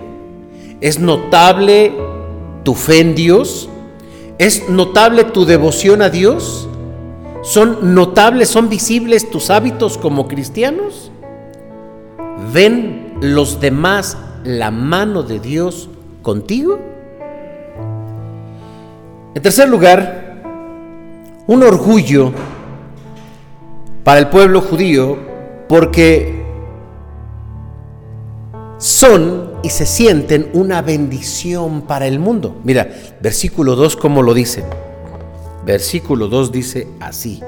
¿Es 0.81 0.99
notable 0.99 1.91
tu 2.63 2.73
fe 2.73 2.99
en 2.99 3.15
Dios? 3.15 3.69
¿Es 4.37 4.69
notable 4.69 5.25
tu 5.25 5.45
devoción 5.45 6.01
a 6.01 6.09
Dios? 6.09 6.67
¿Son 7.43 7.93
notables, 7.95 8.49
son 8.49 8.69
visibles 8.69 9.29
tus 9.29 9.49
hábitos 9.49 9.97
como 9.97 10.27
cristianos? 10.27 11.11
¿Ven 12.53 13.13
los 13.21 13.59
demás 13.59 14.17
la 14.43 14.71
mano 14.71 15.23
de 15.23 15.39
Dios 15.39 15.89
contigo? 16.21 16.79
En 19.33 19.41
tercer 19.41 19.69
lugar, 19.69 20.41
un 21.47 21.63
orgullo 21.63 22.31
para 24.03 24.19
el 24.19 24.27
pueblo 24.27 24.61
judío 24.61 25.17
porque 25.67 26.43
son 28.77 29.51
y 29.63 29.69
se 29.69 29.85
sienten 29.85 30.49
una 30.53 30.81
bendición 30.81 31.83
para 31.83 32.07
el 32.07 32.19
mundo. 32.19 32.59
Mira, 32.63 32.89
versículo 33.21 33.75
2, 33.75 33.95
¿cómo 33.95 34.23
lo 34.23 34.33
dice? 34.33 34.63
Versículo 35.65 36.27
2 36.27 36.51
dice 36.51 36.87
así. 36.99 37.41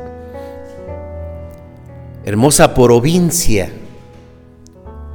hermosa 2.24 2.74
provincia, 2.74 3.70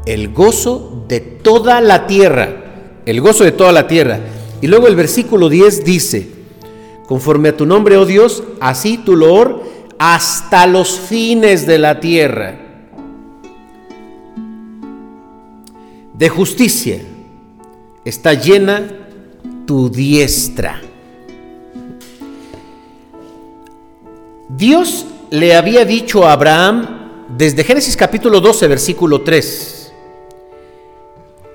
el 0.09 0.33
gozo 0.33 1.05
de 1.07 1.21
toda 1.21 1.83
la 1.83 2.07
tierra, 2.07 3.03
el 3.05 3.21
gozo 3.21 3.45
de 3.45 3.53
toda 3.53 3.73
la 3.73 3.87
tierra. 3.87 4.19
Y 4.63 4.67
luego 4.67 4.89
el 4.89 4.97
versículo 4.97 5.51
10 5.51 5.85
dice, 5.85 6.29
conforme 7.07 7.51
a 7.51 7.57
tu 7.57 7.67
nombre, 7.67 7.99
oh 7.99 8.07
Dios, 8.07 8.43
así 8.59 8.97
tu 8.97 9.17
loor 9.17 9.63
hasta 9.99 10.67
los 10.67 10.99
fines 10.99 11.67
de 11.67 11.79
la 11.79 12.01
tierra. 12.01 12.59
De 16.15 16.29
justicia 16.31 17.01
está 18.03 18.33
llena 18.33 18.91
tu 19.67 19.91
diestra. 19.91 20.81
Dios 24.49 25.05
le 25.31 25.55
había 25.55 25.85
dicho 25.85 26.27
a 26.27 26.33
Abraham 26.33 27.27
desde 27.37 27.63
Génesis 27.63 27.95
capítulo 27.95 28.41
12, 28.41 28.67
versículo 28.67 29.21
3, 29.21 29.78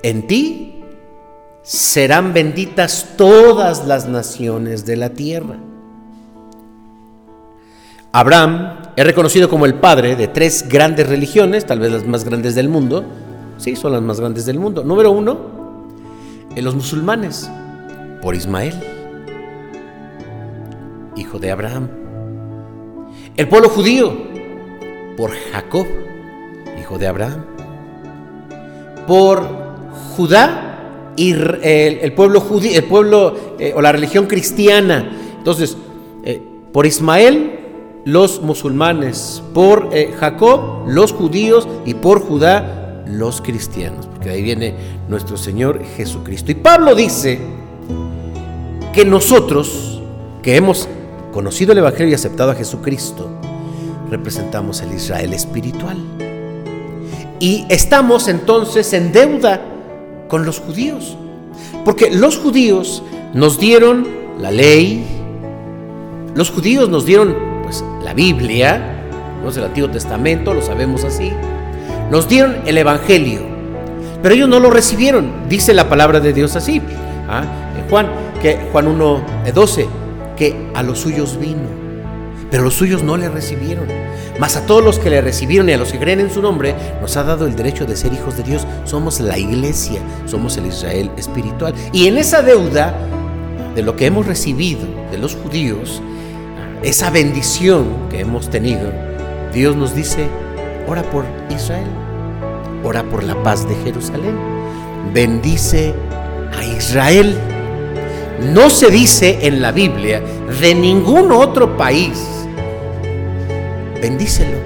en 0.04 0.28
ti 0.28 0.84
serán 1.64 2.34
benditas 2.34 3.14
todas 3.18 3.88
las 3.88 4.08
naciones 4.08 4.86
de 4.86 4.98
la 4.98 5.10
tierra. 5.10 5.56
Abraham 8.12 8.92
es 8.96 9.06
reconocido 9.06 9.50
como 9.50 9.66
el 9.66 9.76
padre 9.76 10.16
de 10.16 10.28
tres 10.28 10.68
grandes 10.70 11.08
religiones, 11.08 11.66
tal 11.66 11.80
vez 11.80 11.92
las 11.92 12.06
más 12.06 12.26
grandes 12.26 12.54
del 12.54 12.70
mundo. 12.70 13.06
Sí, 13.58 13.76
son 13.76 13.94
las 13.94 14.02
más 14.02 14.20
grandes 14.20 14.46
del 14.46 14.60
mundo. 14.60 14.84
Número 14.84 15.10
uno, 15.10 15.38
en 16.56 16.64
los 16.64 16.76
musulmanes, 16.76 17.50
por 18.22 18.36
Ismael, 18.36 18.76
hijo 21.16 21.40
de 21.40 21.50
Abraham. 21.50 21.90
El 23.36 23.48
pueblo 23.48 23.70
judío, 23.70 24.14
por 25.18 25.32
Jacob, 25.52 25.88
hijo 26.80 27.00
de 27.00 27.08
Abraham. 27.08 27.46
Por 29.08 29.73
Judá 30.16 30.74
y 31.16 31.32
el, 31.32 32.14
pueblo 32.16 32.40
judío, 32.40 32.72
el 32.76 32.86
pueblo 32.86 33.56
eh, 33.60 33.74
o 33.76 33.82
la 33.82 33.92
religión 33.92 34.26
cristiana. 34.26 35.12
Entonces, 35.38 35.78
eh, 36.24 36.42
por 36.72 36.86
Ismael, 36.86 37.60
los 38.06 38.42
musulmanes, 38.42 39.42
por 39.54 39.90
eh, 39.94 40.14
Jacob, 40.20 40.88
los 40.88 41.12
judíos 41.12 41.68
y 41.86 41.94
por 41.94 42.22
Judá, 42.22 43.04
los 43.08 43.42
cristianos, 43.42 44.08
porque 44.08 44.30
de 44.30 44.36
ahí 44.36 44.42
viene 44.42 44.74
nuestro 45.08 45.38
Señor 45.38 45.82
Jesucristo. 45.98 46.52
Y 46.52 46.56
Pablo 46.56 46.96
dice 46.96 47.40
que 48.94 49.06
nosotros, 49.06 50.02
que 50.42 50.56
hemos 50.56 50.88
conocido 51.32 51.74
el 51.74 51.80
Evangelio 51.80 52.12
y 52.12 52.16
aceptado 52.16 52.52
a 52.52 52.56
Jesucristo, 52.56 53.30
representamos 54.10 54.82
el 54.82 54.94
Israel 54.94 55.34
espiritual. 55.34 55.98
Y 57.40 57.66
estamos 57.70 58.28
entonces 58.28 58.94
en 58.94 59.12
deuda 59.12 59.73
con 60.34 60.48
los 60.48 60.60
judíos, 60.60 61.16
porque 61.86 62.10
los 62.10 62.40
judíos 62.40 63.04
nos 63.36 63.60
dieron 63.60 64.08
la 64.40 64.50
ley, 64.50 65.06
los 66.34 66.50
judíos 66.50 66.90
nos 66.90 67.06
dieron 67.06 67.36
pues 67.62 67.86
la 68.04 68.16
Biblia, 68.16 68.82
¿no? 69.44 69.52
el 69.52 69.64
Antiguo 69.64 69.92
Testamento, 69.92 70.56
lo 70.56 70.64
sabemos 70.64 71.04
así, 71.04 71.32
nos 72.10 72.28
dieron 72.28 72.56
el 72.66 72.80
Evangelio, 72.80 73.42
pero 74.24 74.34
ellos 74.34 74.50
no 74.50 74.60
lo 74.60 74.72
recibieron, 74.72 75.48
dice 75.50 75.72
la 75.72 75.88
palabra 75.88 76.20
de 76.20 76.34
Dios 76.34 76.56
así, 76.56 76.82
¿ah? 77.30 77.44
Juan, 77.92 78.08
que 78.42 78.58
Juan 78.72 78.88
1, 78.88 79.22
12, 79.54 79.88
que 80.36 80.72
a 80.74 80.82
los 80.82 80.98
suyos 80.98 81.40
vino, 81.40 81.83
pero 82.54 82.66
los 82.66 82.76
suyos 82.76 83.02
no 83.02 83.18
le 83.18 83.30
recibieron. 83.30 83.88
Mas 84.40 84.58
a 84.58 84.68
todos 84.68 84.84
los 84.84 85.00
que 85.00 85.10
le 85.10 85.22
recibieron 85.22 85.68
y 85.70 85.74
a 85.74 85.78
los 85.80 85.92
que 85.92 85.98
creen 85.98 86.20
en 86.20 86.32
su 86.32 86.40
nombre, 86.40 86.76
nos 87.02 87.18
ha 87.18 87.24
dado 87.24 87.48
el 87.48 87.56
derecho 87.56 87.88
de 87.88 87.96
ser 87.96 88.14
hijos 88.14 88.38
de 88.38 88.44
Dios. 88.44 88.68
Somos 88.86 89.20
la 89.20 89.40
iglesia, 89.40 90.00
somos 90.28 90.56
el 90.58 90.68
Israel 90.68 91.10
espiritual. 91.18 91.74
Y 91.92 92.06
en 92.06 92.16
esa 92.20 92.44
deuda 92.44 92.96
de 93.74 93.82
lo 93.82 93.96
que 93.96 94.06
hemos 94.06 94.28
recibido 94.28 94.82
de 95.10 95.18
los 95.18 95.36
judíos, 95.36 96.00
esa 96.84 97.10
bendición 97.10 97.88
que 98.12 98.20
hemos 98.20 98.52
tenido, 98.52 98.92
Dios 99.52 99.76
nos 99.76 99.96
dice, 99.96 100.28
ora 100.88 101.02
por 101.10 101.26
Israel, 101.50 101.90
ora 102.84 103.02
por 103.02 103.24
la 103.24 103.42
paz 103.42 103.68
de 103.68 103.74
Jerusalén, 103.84 104.38
bendice 105.12 105.96
a 106.56 106.64
Israel 106.64 107.36
no 108.52 108.70
se 108.70 108.90
dice 108.90 109.40
en 109.44 109.62
la 109.62 109.72
Biblia 109.72 110.22
de 110.60 110.76
ningún 110.76 111.32
otro 111.32 111.78
país. 111.78 112.43
Bendícelo, 114.04 114.58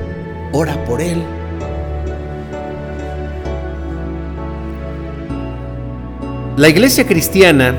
ora 0.51 0.83
por 0.85 0.99
él. 0.99 1.21
La 6.55 6.69
iglesia 6.69 7.05
cristiana 7.05 7.75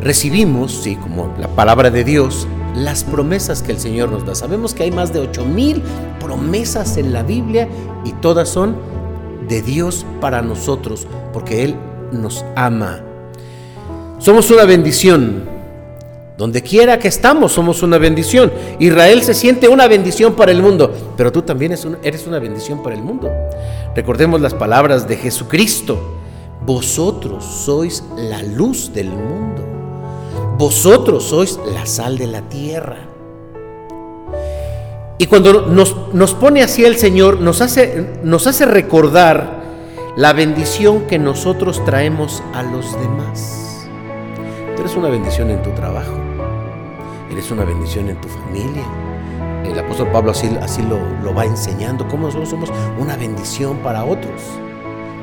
recibimos, 0.00 0.72
sí, 0.72 0.96
como 0.96 1.30
la 1.38 1.48
palabra 1.48 1.90
de 1.90 2.04
Dios, 2.04 2.48
las 2.74 3.04
promesas 3.04 3.62
que 3.62 3.72
el 3.72 3.78
Señor 3.78 4.10
nos 4.10 4.24
da. 4.24 4.34
Sabemos 4.34 4.72
que 4.72 4.84
hay 4.84 4.92
más 4.92 5.12
de 5.12 5.20
ocho 5.20 5.44
mil 5.44 5.82
promesas 6.20 6.96
en 6.96 7.12
la 7.12 7.22
Biblia 7.22 7.68
y 8.02 8.12
todas 8.12 8.48
son 8.48 8.76
de 9.46 9.60
Dios 9.60 10.06
para 10.22 10.40
nosotros, 10.40 11.06
porque 11.34 11.64
Él 11.64 11.76
nos 12.12 12.46
ama. 12.56 13.02
Somos 14.20 14.50
una 14.50 14.64
bendición. 14.64 15.55
Donde 16.36 16.62
quiera 16.62 16.98
que 16.98 17.08
estamos, 17.08 17.52
somos 17.52 17.82
una 17.82 17.98
bendición. 17.98 18.52
Israel 18.78 19.22
se 19.22 19.32
siente 19.32 19.68
una 19.68 19.88
bendición 19.88 20.34
para 20.34 20.52
el 20.52 20.62
mundo, 20.62 20.92
pero 21.16 21.32
tú 21.32 21.42
también 21.42 21.72
eres 22.02 22.26
una 22.26 22.38
bendición 22.38 22.82
para 22.82 22.94
el 22.94 23.02
mundo. 23.02 23.30
Recordemos 23.94 24.40
las 24.40 24.52
palabras 24.52 25.08
de 25.08 25.16
Jesucristo. 25.16 26.16
Vosotros 26.64 27.44
sois 27.44 28.04
la 28.16 28.42
luz 28.42 28.92
del 28.92 29.08
mundo. 29.08 29.64
Vosotros 30.58 31.24
sois 31.24 31.58
la 31.72 31.86
sal 31.86 32.18
de 32.18 32.26
la 32.26 32.42
tierra. 32.42 32.98
Y 35.18 35.26
cuando 35.26 35.62
nos, 35.62 36.34
pone 36.34 36.62
así 36.62 36.84
el 36.84 36.96
Señor, 36.96 37.40
nos 37.40 37.62
hace, 37.62 38.18
nos 38.22 38.46
hace 38.46 38.66
recordar 38.66 39.64
la 40.16 40.32
bendición 40.32 41.06
que 41.06 41.18
nosotros 41.18 41.82
traemos 41.84 42.42
a 42.52 42.62
los 42.62 42.92
demás. 43.00 43.88
Tú 44.74 44.82
eres 44.82 44.94
una 44.94 45.08
bendición 45.08 45.50
en 45.50 45.62
tu 45.62 45.70
trabajo, 45.70 46.12
eres 47.36 47.50
una 47.50 47.64
bendición 47.64 48.08
en 48.08 48.18
tu 48.18 48.28
familia. 48.28 48.82
El 49.62 49.78
apóstol 49.78 50.10
Pablo 50.10 50.30
así, 50.30 50.48
así 50.62 50.80
lo, 50.80 50.98
lo 51.22 51.34
va 51.34 51.44
enseñando, 51.44 52.08
cómo 52.08 52.28
nosotros 52.28 52.48
somos 52.48 52.70
una 52.98 53.14
bendición 53.16 53.76
para 53.78 54.04
otros. 54.04 54.40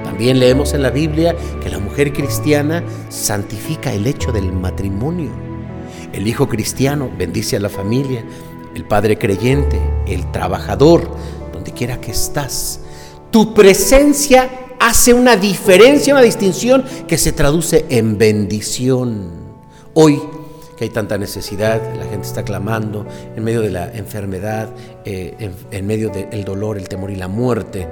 También 0.04 0.38
leemos 0.38 0.76
en 0.76 0.84
la 0.84 0.92
Biblia 0.92 1.36
que 1.60 1.70
la 1.70 1.80
mujer 1.80 2.14
cristiana 2.14 2.84
santifica 3.10 3.92
el 3.92 4.06
hecho 4.06 4.32
del 4.32 4.54
matrimonio. 4.54 5.32
El 6.12 6.28
hijo 6.28 6.48
cristiano 6.48 7.10
bendice 7.18 7.56
a 7.56 7.60
la 7.60 7.70
familia, 7.70 8.24
el 8.76 8.86
padre 8.86 9.18
creyente, 9.18 9.82
el 10.06 10.32
trabajador, 10.32 11.10
donde 11.52 11.72
quiera 11.72 12.00
que 12.00 12.12
estás. 12.12 12.82
Tu 13.32 13.56
presencia 13.56 14.76
hace 14.80 15.16
una 15.16 15.36
diferencia, 15.36 16.14
una 16.14 16.22
distinción 16.22 16.84
que 17.08 17.18
se 17.18 17.32
traduce 17.32 17.88
en 17.90 18.20
bendición. 18.20 19.32
Hoy 19.96 20.22
hay 20.84 20.90
tanta 20.90 21.18
necesidad, 21.18 21.82
la 21.96 22.06
gente 22.06 22.28
está 22.28 22.44
clamando 22.44 23.06
en 23.36 23.44
medio 23.44 23.62
de 23.62 23.70
la 23.70 23.92
enfermedad, 23.94 24.70
eh, 25.06 25.52
en, 25.72 25.88
medio 25.88 26.10
del 26.10 26.44
dolor, 26.44 26.78
el 26.78 26.88
temor 26.88 27.10
y 27.12 27.16
la 27.16 27.28
muerte. 27.28 27.88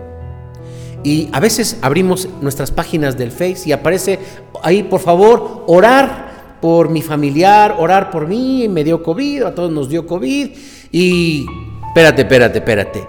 Y 1.04 1.30
a 1.32 1.40
veces 1.40 1.78
abrimos 1.82 2.28
nuestras 2.42 2.70
páginas 2.70 3.18
del 3.18 3.32
Face 3.32 3.64
y 3.66 3.72
aparece 3.72 4.20
ahí, 4.62 4.84
por 4.84 5.00
favor, 5.00 5.64
orar 5.68 6.60
por 6.62 6.90
mi 6.90 7.02
familiar, 7.02 7.76
orar 7.80 8.12
por 8.12 8.28
mí, 8.28 8.68
me 8.68 8.84
dio 8.84 9.02
COVID, 9.02 9.44
a 9.44 9.56
todos 9.56 9.72
nos 9.72 9.90
dio 9.90 10.06
COVID. 10.06 10.52
Y 10.92 11.46
espérate, 11.88 12.22
espérate, 12.22 12.60
espérate. 12.60 13.08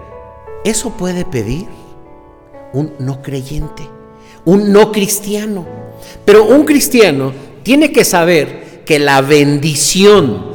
Eso 0.64 0.90
puede 0.90 1.25
pedir 1.25 1.66
un 2.73 2.92
no 2.99 3.21
creyente, 3.21 3.83
un 4.45 4.73
no 4.73 4.90
cristiano. 4.90 5.66
Pero 6.25 6.45
un 6.45 6.64
cristiano 6.64 7.33
tiene 7.62 7.92
que 7.92 8.05
saber 8.05 8.62
que 8.85 8.99
la 8.99 9.21
bendición 9.21 10.53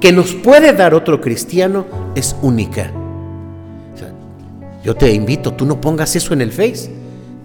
que 0.00 0.12
nos 0.12 0.34
puede 0.34 0.72
dar 0.72 0.94
otro 0.94 1.20
cristiano 1.20 1.86
es 2.14 2.34
única. 2.42 2.92
yo 4.82 4.94
te 4.96 5.12
invito, 5.12 5.52
tú 5.52 5.66
no 5.66 5.80
pongas 5.80 6.16
eso 6.16 6.32
en 6.32 6.40
el 6.40 6.52
Face. 6.52 6.90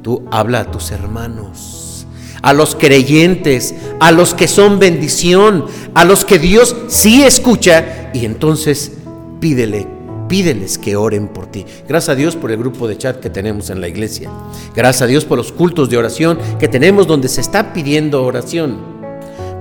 Tú 0.02 0.24
habla 0.32 0.62
a 0.62 0.72
tus 0.72 0.92
hermanos, 0.92 2.06
a 2.42 2.54
los 2.54 2.76
creyentes, 2.76 3.74
a 4.00 4.12
los 4.12 4.34
que 4.34 4.48
son 4.48 4.80
bendición, 4.80 5.66
a 5.96 6.06
los 6.06 6.24
que 6.24 6.40
Dios 6.40 6.76
sí 6.88 7.24
escucha 7.24 8.12
y 8.14 8.24
entonces 8.24 8.92
pídele 9.40 9.96
pídeles 10.28 10.78
que 10.78 10.96
oren 10.96 11.28
por 11.28 11.48
ti. 11.48 11.66
Gracias 11.88 12.10
a 12.10 12.16
Dios 12.16 12.36
por 12.36 12.52
el 12.52 12.58
grupo 12.58 12.88
de 12.88 12.98
chat 12.98 13.20
que 13.20 13.30
tenemos 13.30 13.70
en 13.70 13.82
la 13.82 13.88
iglesia. 13.88 14.30
Gracias 14.76 15.04
a 15.04 15.08
Dios 15.08 15.26
por 15.26 15.38
los 15.38 15.52
cultos 15.52 15.90
de 15.90 15.98
oración 15.98 16.40
que 16.60 16.68
tenemos 16.68 17.08
donde 17.08 17.28
se 17.28 17.42
está 17.42 17.74
pidiendo 17.74 18.24
oración. 18.24 18.95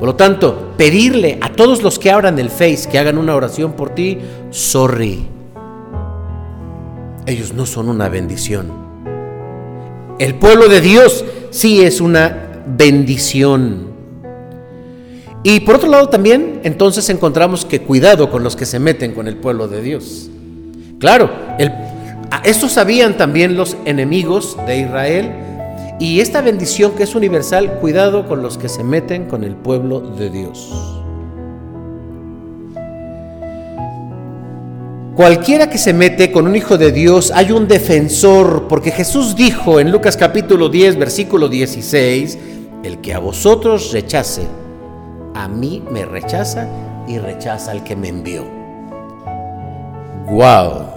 Por 0.04 0.10
lo 0.10 0.16
tanto, 0.16 0.74
pedirle 0.76 1.38
a 1.40 1.50
todos 1.50 1.82
los 1.82 1.98
que 1.98 2.10
abran 2.10 2.38
el 2.38 2.50
Face 2.50 2.86
que 2.92 2.98
hagan 2.98 3.16
una 3.16 3.34
oración 3.34 3.72
por 3.72 3.94
ti, 3.94 4.18
sorry. 4.50 5.26
ellos 7.24 7.54
no 7.54 7.64
son 7.64 7.88
una 7.88 8.10
bendición. 8.10 8.70
El 10.18 10.34
pueblo 10.34 10.68
de 10.68 10.82
Dios 10.82 11.24
sí 11.48 11.82
es 11.82 12.02
una 12.02 12.64
bendición. 12.66 13.94
Y 15.42 15.60
por 15.60 15.76
otro 15.76 15.88
lado 15.88 16.10
también, 16.10 16.60
entonces 16.64 17.08
encontramos 17.08 17.64
que 17.64 17.80
cuidado 17.80 18.30
con 18.30 18.44
los 18.44 18.56
que 18.56 18.66
se 18.66 18.78
meten 18.78 19.14
con 19.14 19.26
el 19.26 19.38
pueblo 19.38 19.68
de 19.68 19.80
Dios. 19.80 20.28
Claro, 20.98 21.30
el, 21.58 21.72
esto 22.44 22.68
sabían 22.68 23.16
también 23.16 23.56
los 23.56 23.74
enemigos 23.86 24.58
de 24.66 24.80
Israel. 24.80 25.43
Y 26.00 26.20
esta 26.20 26.40
bendición 26.40 26.92
que 26.92 27.04
es 27.04 27.14
universal, 27.14 27.78
cuidado 27.80 28.26
con 28.26 28.42
los 28.42 28.58
que 28.58 28.68
se 28.68 28.82
meten 28.82 29.26
con 29.26 29.44
el 29.44 29.54
pueblo 29.54 30.00
de 30.00 30.30
Dios. 30.30 30.72
Cualquiera 35.14 35.70
que 35.70 35.78
se 35.78 35.92
mete 35.92 36.32
con 36.32 36.48
un 36.48 36.56
hijo 36.56 36.76
de 36.76 36.90
Dios, 36.90 37.30
hay 37.32 37.52
un 37.52 37.68
defensor, 37.68 38.66
porque 38.68 38.90
Jesús 38.90 39.36
dijo 39.36 39.78
en 39.78 39.92
Lucas 39.92 40.16
capítulo 40.16 40.68
10, 40.68 40.98
versículo 40.98 41.48
16, 41.48 42.36
el 42.82 43.00
que 43.00 43.14
a 43.14 43.20
vosotros 43.20 43.92
rechace, 43.92 44.42
a 45.34 45.46
mí 45.46 45.84
me 45.88 46.04
rechaza 46.04 46.66
y 47.06 47.18
rechaza 47.18 47.70
al 47.70 47.84
que 47.84 47.94
me 47.94 48.08
envió. 48.08 48.44
Wow. 50.26 50.93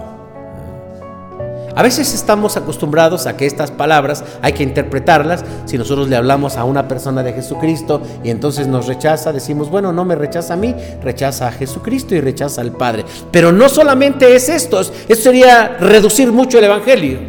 A 1.78 1.82
veces 1.84 2.12
estamos 2.12 2.56
acostumbrados 2.56 3.28
a 3.28 3.36
que 3.36 3.46
estas 3.46 3.70
palabras 3.70 4.24
hay 4.42 4.52
que 4.52 4.64
interpretarlas. 4.64 5.44
Si 5.64 5.78
nosotros 5.78 6.08
le 6.08 6.16
hablamos 6.16 6.56
a 6.56 6.64
una 6.64 6.88
persona 6.88 7.22
de 7.22 7.32
Jesucristo 7.32 8.02
y 8.24 8.30
entonces 8.30 8.66
nos 8.66 8.88
rechaza, 8.88 9.32
decimos, 9.32 9.70
bueno, 9.70 9.92
no 9.92 10.04
me 10.04 10.16
rechaza 10.16 10.54
a 10.54 10.56
mí, 10.56 10.74
rechaza 11.00 11.46
a 11.46 11.52
Jesucristo 11.52 12.16
y 12.16 12.20
rechaza 12.20 12.62
al 12.62 12.72
Padre. 12.72 13.04
Pero 13.30 13.52
no 13.52 13.68
solamente 13.68 14.34
es 14.34 14.48
esto, 14.48 14.80
esto 14.80 15.14
sería 15.14 15.76
reducir 15.78 16.32
mucho 16.32 16.58
el 16.58 16.64
Evangelio. 16.64 17.20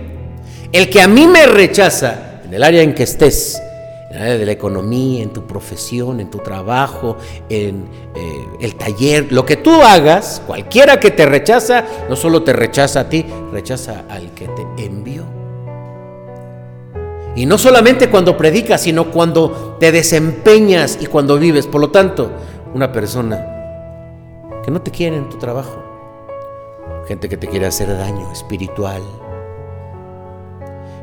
El 0.71 0.89
que 0.89 1.03
a 1.03 1.07
mí 1.07 1.27
me 1.27 1.45
rechaza, 1.45 2.41
en 2.43 2.51
el 2.51 2.63
área 2.63 2.81
en 2.81 2.95
que 2.95 3.03
estés, 3.03 3.62
de 4.10 4.45
la 4.45 4.52
economía, 4.52 5.22
en 5.22 5.32
tu 5.32 5.45
profesión, 5.45 6.19
en 6.19 6.32
tu 6.32 6.39
trabajo, 6.39 7.17
en 7.48 7.86
eh, 8.15 8.48
el 8.60 8.76
taller, 8.76 9.32
lo 9.32 9.45
que 9.45 9.56
tú 9.56 9.82
hagas, 9.84 10.41
cualquiera 10.48 11.00
que 11.00 11.12
te 11.12 11.26
rechaza, 11.28 11.86
no 12.10 12.15
solo 12.15 12.41
te 12.43 12.54
rechaza 12.54 13.02
a 13.02 13.10
ti, 13.10 13.26
rechaza 13.52 14.06
al 14.10 14.34
que 14.34 14.48
te 14.48 14.86
envió. 14.86 15.26
Y 17.36 17.45
no 17.45 17.58
solamente 17.58 18.10
cuando 18.10 18.36
predicas, 18.36 18.82
sino 18.82 19.12
cuando 19.12 19.78
te 19.80 19.91
desempeñas 19.91 20.98
y 21.00 21.06
cuando 21.06 21.38
vives. 21.38 21.67
Por 21.67 21.80
lo 21.80 21.91
tanto, 21.91 22.32
una 22.74 22.91
persona 22.91 23.45
que 24.63 24.72
no 24.72 24.82
te 24.82 24.91
quiere 24.91 25.17
en 25.17 25.30
tu 25.30 25.38
trabajo, 25.38 25.84
gente 27.08 27.30
que 27.30 27.38
te 27.38 27.48
quiere 27.48 27.67
hacer 27.67 27.95
daño 27.95 28.32
espiritual, 28.32 29.04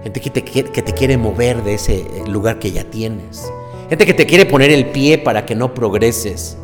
gente 0.06 0.20
que 0.20 0.30
te, 0.30 0.44
que 0.44 0.82
te 0.82 0.92
quiere 0.92 1.18
mover 1.18 1.64
de 1.64 1.74
ese 1.74 1.96
eh, 1.96 2.22
lugar 2.28 2.60
que 2.60 2.70
ya 2.70 2.84
tienes, 2.84 3.52
gente 3.88 4.06
que 4.06 4.14
te 4.14 4.24
quiere 4.24 4.46
poner 4.46 4.70
el 4.70 4.86
pie 4.90 5.18
para 5.18 5.44
que 5.44 5.56
no 5.56 5.74
progreses. 5.74 6.56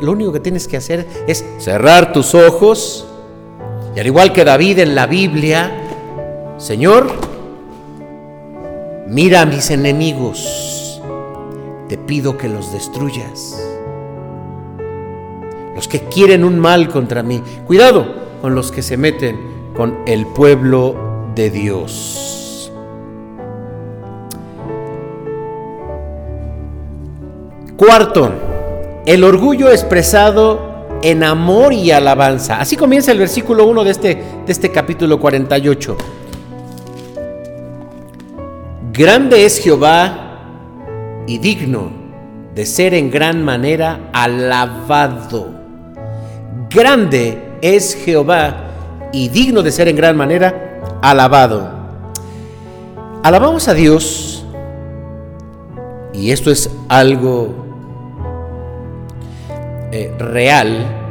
Lo 0.00 0.10
único 0.10 0.32
que 0.32 0.40
tienes 0.40 0.66
que 0.66 0.76
hacer 0.76 1.06
es 1.28 1.44
cerrar 1.58 2.12
tus 2.12 2.34
ojos 2.34 3.06
y 3.94 4.00
al 4.00 4.06
igual 4.06 4.32
que 4.32 4.44
David 4.44 4.80
en 4.80 4.96
la 4.96 5.06
Biblia, 5.06 5.70
Señor, 6.58 7.12
mira 9.06 9.42
a 9.42 9.46
mis 9.46 9.70
enemigos, 9.70 11.00
te 11.88 11.96
pido 11.96 12.36
que 12.36 12.48
los 12.48 12.72
destruyas. 12.72 13.56
Los 15.76 15.86
que 15.86 16.00
quieren 16.00 16.42
un 16.42 16.58
mal 16.58 16.88
contra 16.88 17.22
mí, 17.22 17.40
cuidado 17.68 18.04
con 18.42 18.56
los 18.56 18.72
que 18.72 18.82
se 18.82 18.96
meten 18.96 19.38
con 19.76 19.96
el 20.08 20.26
pueblo 20.26 20.96
de 21.36 21.50
Dios. 21.50 22.33
Cuarto, 27.84 28.32
el 29.04 29.24
orgullo 29.24 29.70
expresado 29.70 30.86
en 31.02 31.22
amor 31.22 31.74
y 31.74 31.90
alabanza. 31.90 32.58
Así 32.58 32.76
comienza 32.78 33.12
el 33.12 33.18
versículo 33.18 33.66
1 33.66 33.84
de 33.84 33.90
este, 33.90 34.14
de 34.46 34.52
este 34.52 34.70
capítulo 34.72 35.20
48. 35.20 35.96
Grande 38.90 39.44
es 39.44 39.58
Jehová 39.58 40.38
y 41.26 41.36
digno 41.36 41.90
de 42.54 42.64
ser 42.64 42.94
en 42.94 43.10
gran 43.10 43.44
manera 43.44 44.08
alabado. 44.14 45.50
Grande 46.70 47.38
es 47.60 47.96
Jehová 48.02 49.10
y 49.12 49.28
digno 49.28 49.62
de 49.62 49.70
ser 49.70 49.88
en 49.88 49.96
gran 49.96 50.16
manera 50.16 50.80
alabado. 51.02 51.70
Alabamos 53.22 53.68
a 53.68 53.74
Dios 53.74 54.46
y 56.14 56.30
esto 56.30 56.50
es 56.50 56.70
algo 56.88 57.63
eh, 59.96 60.12
real 60.18 61.02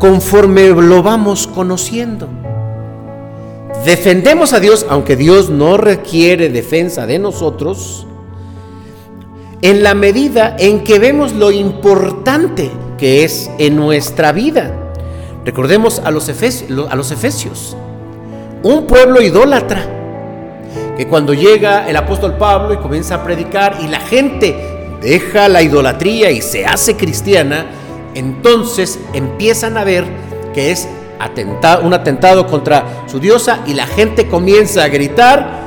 conforme 0.00 0.70
lo 0.70 1.04
vamos 1.04 1.46
conociendo. 1.46 2.28
Defendemos 3.84 4.52
a 4.52 4.58
Dios, 4.58 4.84
aunque 4.88 5.14
Dios 5.14 5.50
no 5.50 5.76
requiere 5.76 6.48
defensa 6.48 7.06
de 7.06 7.20
nosotros, 7.20 8.08
en 9.62 9.84
la 9.84 9.94
medida 9.94 10.56
en 10.58 10.82
que 10.82 10.98
vemos 10.98 11.32
lo 11.32 11.52
importante 11.52 12.72
que 12.98 13.22
es 13.22 13.52
en 13.58 13.76
nuestra 13.76 14.32
vida. 14.32 14.74
Recordemos 15.44 16.00
a 16.00 16.10
los, 16.10 16.28
efesios, 16.28 16.90
a 16.90 16.96
los 16.96 17.12
efesios, 17.12 17.76
un 18.64 18.88
pueblo 18.88 19.22
idólatra, 19.22 19.86
que 20.96 21.06
cuando 21.06 21.34
llega 21.34 21.88
el 21.88 21.96
apóstol 21.96 22.36
Pablo 22.36 22.74
y 22.74 22.78
comienza 22.78 23.14
a 23.14 23.22
predicar 23.22 23.76
y 23.80 23.86
la 23.86 24.00
gente 24.00 24.73
deja 25.04 25.50
la 25.50 25.60
idolatría 25.62 26.30
y 26.30 26.40
se 26.40 26.64
hace 26.64 26.96
cristiana, 26.96 27.66
entonces 28.14 28.98
empiezan 29.12 29.76
a 29.76 29.84
ver 29.84 30.04
que 30.54 30.70
es 30.70 30.88
un 31.82 31.94
atentado 31.94 32.46
contra 32.46 33.04
su 33.06 33.20
diosa 33.20 33.60
y 33.66 33.74
la 33.74 33.86
gente 33.86 34.26
comienza 34.26 34.82
a 34.82 34.88
gritar, 34.88 35.60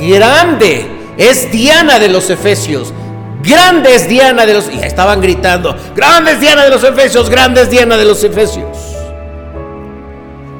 grande 0.00 0.86
es 1.18 1.50
Diana 1.50 1.98
de 1.98 2.08
los 2.08 2.30
Efesios, 2.30 2.94
grande 3.42 3.96
es 3.96 4.08
Diana 4.08 4.46
de 4.46 4.54
los... 4.54 4.72
Y 4.72 4.78
estaban 4.78 5.20
gritando, 5.20 5.76
grande 5.96 6.32
es 6.32 6.40
Diana 6.40 6.62
de 6.62 6.70
los 6.70 6.84
Efesios, 6.84 7.28
grande 7.28 7.62
es 7.62 7.70
Diana 7.70 7.96
de 7.96 8.04
los 8.04 8.22
Efesios. 8.22 8.78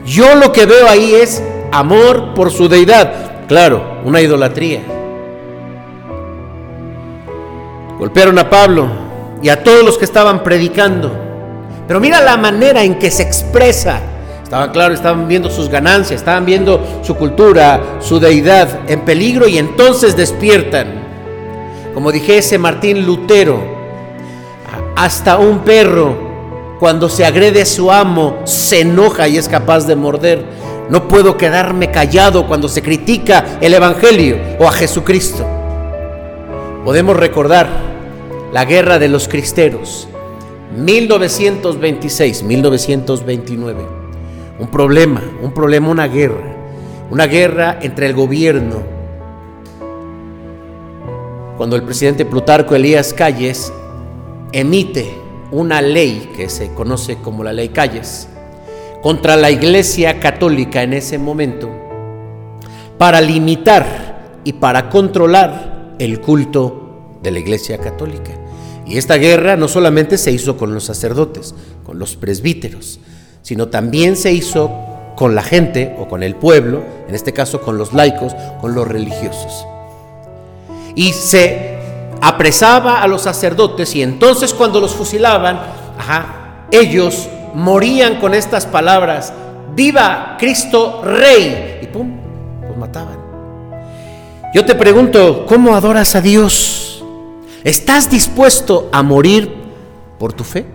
Yo 0.05 0.35
lo 0.35 0.53
que 0.53 0.67
veo 0.67 0.89
ahí 0.89 1.15
es 1.15 1.41
amor 1.71 2.35
por 2.35 2.51
su 2.51 2.69
deidad, 2.69 3.47
claro, 3.47 4.01
una 4.05 4.21
idolatría. 4.21 4.98
Golpearon 7.99 8.39
a 8.39 8.49
Pablo 8.49 8.89
y 9.43 9.49
a 9.49 9.65
todos 9.65 9.85
los 9.85 9.99
que 9.99 10.05
estaban 10.05 10.45
predicando. 10.45 11.11
Pero 11.87 12.01
mira 12.01 12.21
la 12.21 12.37
manera 12.37 12.85
en 12.85 12.99
que 12.99 13.11
se 13.11 13.23
expresa. 13.23 14.01
Estaban 14.43 14.71
claro, 14.71 14.95
estaban 14.95 15.27
viendo 15.27 15.51
sus 15.51 15.69
ganancias, 15.69 16.21
estaban 16.21 16.47
viendo 16.47 17.01
su 17.03 17.17
cultura, 17.17 17.99
su 18.01 18.21
deidad 18.21 18.89
en 18.89 19.01
peligro 19.01 19.49
y 19.49 19.59
entonces 19.59 20.17
despiertan. 20.17 20.87
Como 21.93 22.13
dijese 22.13 22.57
Martín 22.57 23.05
Lutero, 23.05 23.61
hasta 24.97 25.37
un 25.37 25.61
perro 25.61 26.29
cuando 26.79 27.09
se 27.09 27.25
agrede 27.25 27.63
a 27.63 27.67
su 27.67 27.91
amo 27.91 28.39
se 28.45 28.83
enoja 28.83 29.27
y 29.27 29.37
es 29.37 29.49
capaz 29.49 29.87
de 29.87 29.97
morder. 29.97 30.45
No 30.89 31.09
puedo 31.09 31.37
quedarme 31.37 31.91
callado 31.91 32.47
cuando 32.47 32.69
se 32.69 32.81
critica 32.81 33.59
el 33.61 33.75
Evangelio 33.75 34.39
o 34.59 34.69
a 34.69 34.73
Jesucristo. 34.73 35.58
Podemos 36.89 37.19
recordar 37.19 37.69
la 38.51 38.65
guerra 38.65 38.99
de 38.99 39.09
los 39.09 39.29
cristeros, 39.29 40.09
1926, 40.75 42.43
1929. 42.45 43.87
Un 44.59 44.69
problema, 44.69 45.23
un 45.43 45.53
problema, 45.53 45.91
una 45.91 46.09
guerra. 46.09 46.57
Una 47.11 47.27
guerra 47.27 47.79
entre 47.83 48.07
el 48.07 48.15
gobierno. 48.15 48.77
Cuando 51.59 51.77
el 51.77 51.83
presidente 51.83 52.25
Plutarco 52.25 52.75
Elías 52.75 53.13
Calles 53.13 53.71
emite 54.53 55.15
una 55.51 55.83
ley 55.83 56.33
que 56.35 56.49
se 56.49 56.73
conoce 56.73 57.19
como 57.19 57.45
la 57.45 57.53
ley 57.53 57.69
Calles 57.69 58.31
contra 59.03 59.37
la 59.37 59.51
iglesia 59.51 60.21
católica 60.21 60.83
en 60.83 60.95
ese 60.95 61.19
momento 61.19 61.69
para 62.97 63.21
limitar 63.21 64.41
y 64.43 64.55
para 64.55 64.89
controlar 64.89 65.78
el 65.99 66.21
culto 66.21 67.19
de 67.23 67.31
la 67.31 67.39
Iglesia 67.39 67.79
Católica. 67.79 68.33
Y 68.87 68.97
esta 68.97 69.17
guerra 69.17 69.57
no 69.57 69.69
solamente 69.69 70.17
se 70.17 70.33
hizo 70.33 70.57
con 70.57 70.73
los 70.73 70.85
sacerdotes, 70.85 71.55
con 71.85 71.99
los 71.99 72.17
presbíteros, 72.17 73.01
sino 73.43 73.69
también 73.69 74.17
se 74.17 74.33
hizo 74.33 74.71
con 75.17 75.35
la 75.35 75.43
gente 75.43 75.97
o 75.99 76.09
con 76.09 76.23
el 76.23 76.37
pueblo, 76.37 76.83
en 77.09 77.15
este 77.15 77.33
caso 77.33 77.61
con 77.61 77.77
los 77.77 77.93
laicos, 77.93 78.35
con 78.61 78.75
los 78.75 78.87
religiosos. 78.87 79.67
Y 80.95 81.13
se 81.13 81.79
apresaba 82.21 83.03
a 83.03 83.09
los 83.09 83.23
sacerdotes 83.23 83.95
y 83.95 84.03
entonces 84.03 84.55
cuando 84.55 84.81
los 84.81 84.95
fusilaban, 84.95 85.61
ellos 86.71 87.29
morían 87.55 88.21
con 88.21 88.35
estas 88.35 88.65
palabras, 88.65 89.33
viva 89.75 90.37
Cristo 90.39 91.03
Rey. 91.05 91.81
Y 91.83 91.87
pum, 91.87 92.21
los 92.67 92.77
mataban. 92.77 93.18
Yo 94.59 94.65
te 94.65 94.75
pregunto, 94.75 95.47
¿cómo 95.47 95.77
adoras 95.77 96.17
a 96.17 96.21
Dios? 96.21 97.05
¿Estás 97.63 98.11
dispuesto 98.11 98.89
a 98.91 99.05
morir 99.05 99.55
por 100.19 100.33
tu 100.33 100.43
fe? 100.43 100.67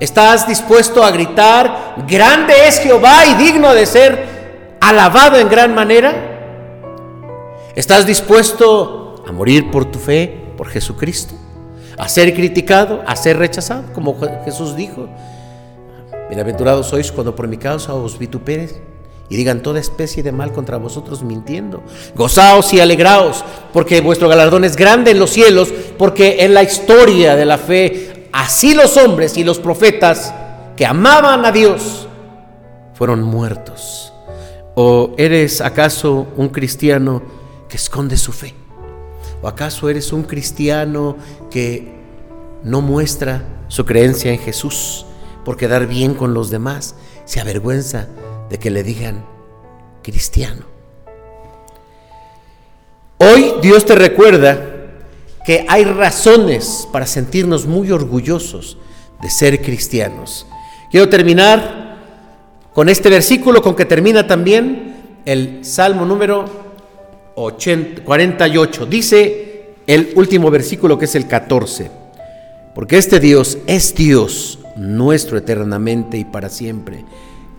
¿Estás 0.00 0.48
dispuesto 0.48 1.04
a 1.04 1.10
gritar, 1.10 1.96
grande 2.08 2.54
es 2.66 2.78
Jehová 2.78 3.26
y 3.26 3.34
digno 3.34 3.74
de 3.74 3.84
ser 3.84 4.78
alabado 4.80 5.36
en 5.36 5.50
gran 5.50 5.74
manera? 5.74 6.14
¿Estás 7.74 8.06
dispuesto 8.06 9.22
a 9.28 9.30
morir 9.30 9.70
por 9.70 9.84
tu 9.84 9.98
fe, 9.98 10.46
por 10.56 10.68
Jesucristo? 10.68 11.34
¿A 11.98 12.08
ser 12.08 12.32
criticado, 12.32 13.02
a 13.06 13.16
ser 13.16 13.36
rechazado, 13.36 13.92
como 13.92 14.18
Jesús 14.46 14.74
dijo? 14.74 15.10
Bienaventurados 16.30 16.86
sois 16.86 17.12
cuando 17.12 17.36
por 17.36 17.46
mi 17.48 17.58
causa 17.58 17.92
os 17.92 18.18
vituperen 18.18 18.93
y 19.28 19.36
digan 19.36 19.62
toda 19.62 19.80
especie 19.80 20.22
de 20.22 20.32
mal 20.32 20.52
contra 20.52 20.76
vosotros 20.76 21.22
mintiendo. 21.22 21.82
Gozaos 22.14 22.72
y 22.72 22.80
alegraos, 22.80 23.44
porque 23.72 24.00
vuestro 24.00 24.28
galardón 24.28 24.64
es 24.64 24.76
grande 24.76 25.12
en 25.12 25.18
los 25.18 25.30
cielos, 25.30 25.72
porque 25.98 26.44
en 26.44 26.54
la 26.54 26.62
historia 26.62 27.36
de 27.36 27.44
la 27.44 27.58
fe, 27.58 28.28
así 28.32 28.74
los 28.74 28.96
hombres 28.96 29.36
y 29.36 29.44
los 29.44 29.58
profetas 29.58 30.34
que 30.76 30.86
amaban 30.86 31.44
a 31.44 31.52
Dios 31.52 32.06
fueron 32.94 33.22
muertos. 33.22 34.12
¿O 34.74 35.12
eres 35.16 35.60
acaso 35.60 36.26
un 36.36 36.48
cristiano 36.48 37.22
esconde 37.74 38.16
su 38.16 38.32
fe? 38.32 38.54
¿O 39.42 39.48
acaso 39.48 39.88
eres 39.88 40.12
un 40.12 40.22
cristiano 40.22 41.16
que 41.50 41.92
no 42.62 42.80
muestra 42.80 43.44
su 43.68 43.84
creencia 43.84 44.32
en 44.32 44.38
Jesús 44.38 45.04
por 45.44 45.56
quedar 45.56 45.86
bien 45.86 46.14
con 46.14 46.32
los 46.32 46.50
demás? 46.50 46.94
Se 47.24 47.40
avergüenza 47.40 48.08
de 48.50 48.58
que 48.58 48.70
le 48.70 48.82
digan 48.82 49.24
cristiano. 50.02 50.62
Hoy 53.18 53.54
Dios 53.62 53.86
te 53.86 53.94
recuerda 53.94 54.74
que 55.44 55.64
hay 55.68 55.84
razones 55.84 56.88
para 56.92 57.06
sentirnos 57.06 57.66
muy 57.66 57.90
orgullosos 57.90 58.78
de 59.22 59.30
ser 59.30 59.62
cristianos. 59.62 60.46
Quiero 60.90 61.08
terminar 61.08 61.96
con 62.72 62.88
este 62.88 63.08
versículo 63.08 63.62
con 63.62 63.74
que 63.74 63.84
termina 63.84 64.26
también 64.26 65.20
el 65.24 65.64
Salmo 65.64 66.04
número 66.04 66.44
48. 67.34 68.86
Dice 68.86 69.74
el 69.86 70.12
último 70.16 70.50
versículo 70.50 70.98
que 70.98 71.04
es 71.04 71.14
el 71.14 71.26
14. 71.26 71.90
Porque 72.74 72.98
este 72.98 73.20
Dios 73.20 73.58
es 73.66 73.94
Dios 73.94 74.58
nuestro 74.76 75.38
eternamente 75.38 76.18
y 76.18 76.24
para 76.24 76.48
siempre. 76.48 77.04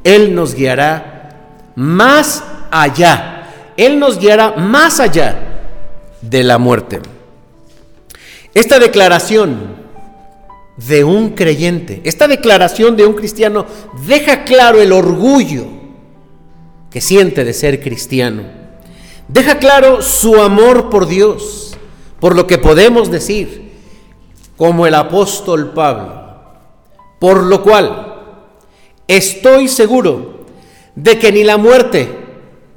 Él 0.05 0.33
nos 0.33 0.55
guiará 0.55 1.71
más 1.75 2.41
allá. 2.71 3.73
Él 3.75 3.99
nos 3.99 4.17
guiará 4.17 4.51
más 4.51 5.01
allá 5.01 5.35
de 6.21 6.43
la 6.43 6.57
muerte. 6.57 7.01
Esta 8.53 8.79
declaración 8.79 9.83
de 10.77 11.03
un 11.03 11.31
creyente, 11.31 11.99
esta 12.05 12.29
declaración 12.29 12.95
de 12.95 13.05
un 13.05 13.15
cristiano 13.15 13.65
deja 14.07 14.45
claro 14.45 14.81
el 14.81 14.93
orgullo 14.93 15.65
que 16.89 17.01
siente 17.01 17.43
de 17.43 17.51
ser 17.51 17.81
cristiano 17.81 18.65
Deja 19.27 19.57
claro 19.57 20.01
su 20.01 20.39
amor 20.41 20.89
por 20.89 21.07
Dios, 21.07 21.75
por 22.19 22.35
lo 22.35 22.45
que 22.45 22.59
podemos 22.59 23.09
decir, 23.09 23.73
como 24.55 24.85
el 24.85 24.93
apóstol 24.93 25.71
Pablo. 25.73 26.23
Por 27.19 27.43
lo 27.43 27.63
cual, 27.63 28.14
estoy 29.07 29.67
seguro 29.67 30.45
de 30.95 31.19
que 31.19 31.31
ni 31.31 31.43
la 31.43 31.57
muerte, 31.57 32.07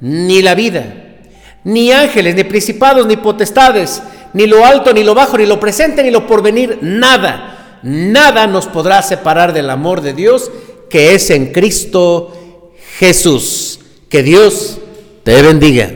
ni 0.01 0.41
la 0.41 0.55
vida, 0.55 1.17
ni 1.63 1.91
ángeles, 1.91 2.35
ni 2.35 2.43
principados, 2.43 3.05
ni 3.07 3.17
potestades, 3.17 4.01
ni 4.33 4.47
lo 4.47 4.65
alto, 4.65 4.93
ni 4.93 5.03
lo 5.03 5.15
bajo, 5.15 5.37
ni 5.37 5.45
lo 5.45 5.59
presente, 5.59 6.03
ni 6.03 6.11
lo 6.11 6.27
porvenir, 6.27 6.79
nada, 6.81 7.79
nada 7.83 8.47
nos 8.47 8.67
podrá 8.67 9.01
separar 9.01 9.53
del 9.53 9.69
amor 9.69 10.01
de 10.01 10.13
Dios 10.13 10.51
que 10.89 11.13
es 11.13 11.29
en 11.29 11.51
Cristo 11.51 12.73
Jesús. 12.97 13.79
Que 14.09 14.23
Dios 14.23 14.79
te 15.23 15.41
bendiga. 15.41 15.91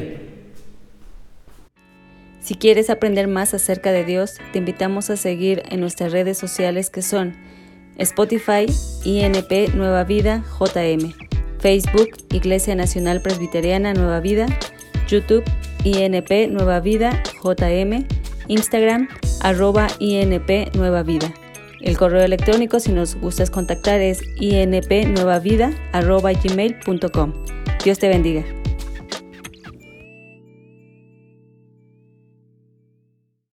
Si 2.41 2.56
quieres 2.56 2.89
aprender 2.89 3.28
más 3.28 3.54
acerca 3.54 3.91
de 3.91 4.06
Dios, 4.06 4.36
te 4.52 4.60
invitamos 4.60 5.10
a 5.10 5.17
seguir 5.17 5.63
en 5.69 5.80
nuestras 5.80 6.12
redes 6.12 6.38
sociales 6.38 6.89
que 6.89 7.02
son 7.02 7.36
Spotify, 7.97 8.65
INP 9.03 9.73
Nueva 9.75 10.03
Vida, 10.03 10.43
JM, 10.60 11.13
Facebook, 11.60 12.10
Iglesia 12.32 12.75
Nacional 12.75 13.21
Presbiteriana 13.21 13.93
Nueva 13.93 14.19
Vida, 14.19 14.45
YouTube, 15.08 15.43
INP 15.84 16.49
Nueva 16.49 16.79
Vida, 16.79 17.23
JM, 17.43 18.06
Instagram, 18.47 19.08
arroba 19.41 19.88
INP 19.99 20.75
Nueva 20.75 21.03
Vida. 21.03 21.34
El 21.82 21.97
correo 21.97 22.23
electrónico, 22.23 22.79
si 22.79 22.93
nos 22.93 23.15
gustas 23.15 23.49
contactar, 23.49 23.99
es 23.99 24.21
inpnuevavida, 24.38 25.73
arroba 25.91 26.32
gmail.com. 26.32 27.34
Dios 27.84 27.99
te 27.99 28.08
bendiga. 28.08 28.62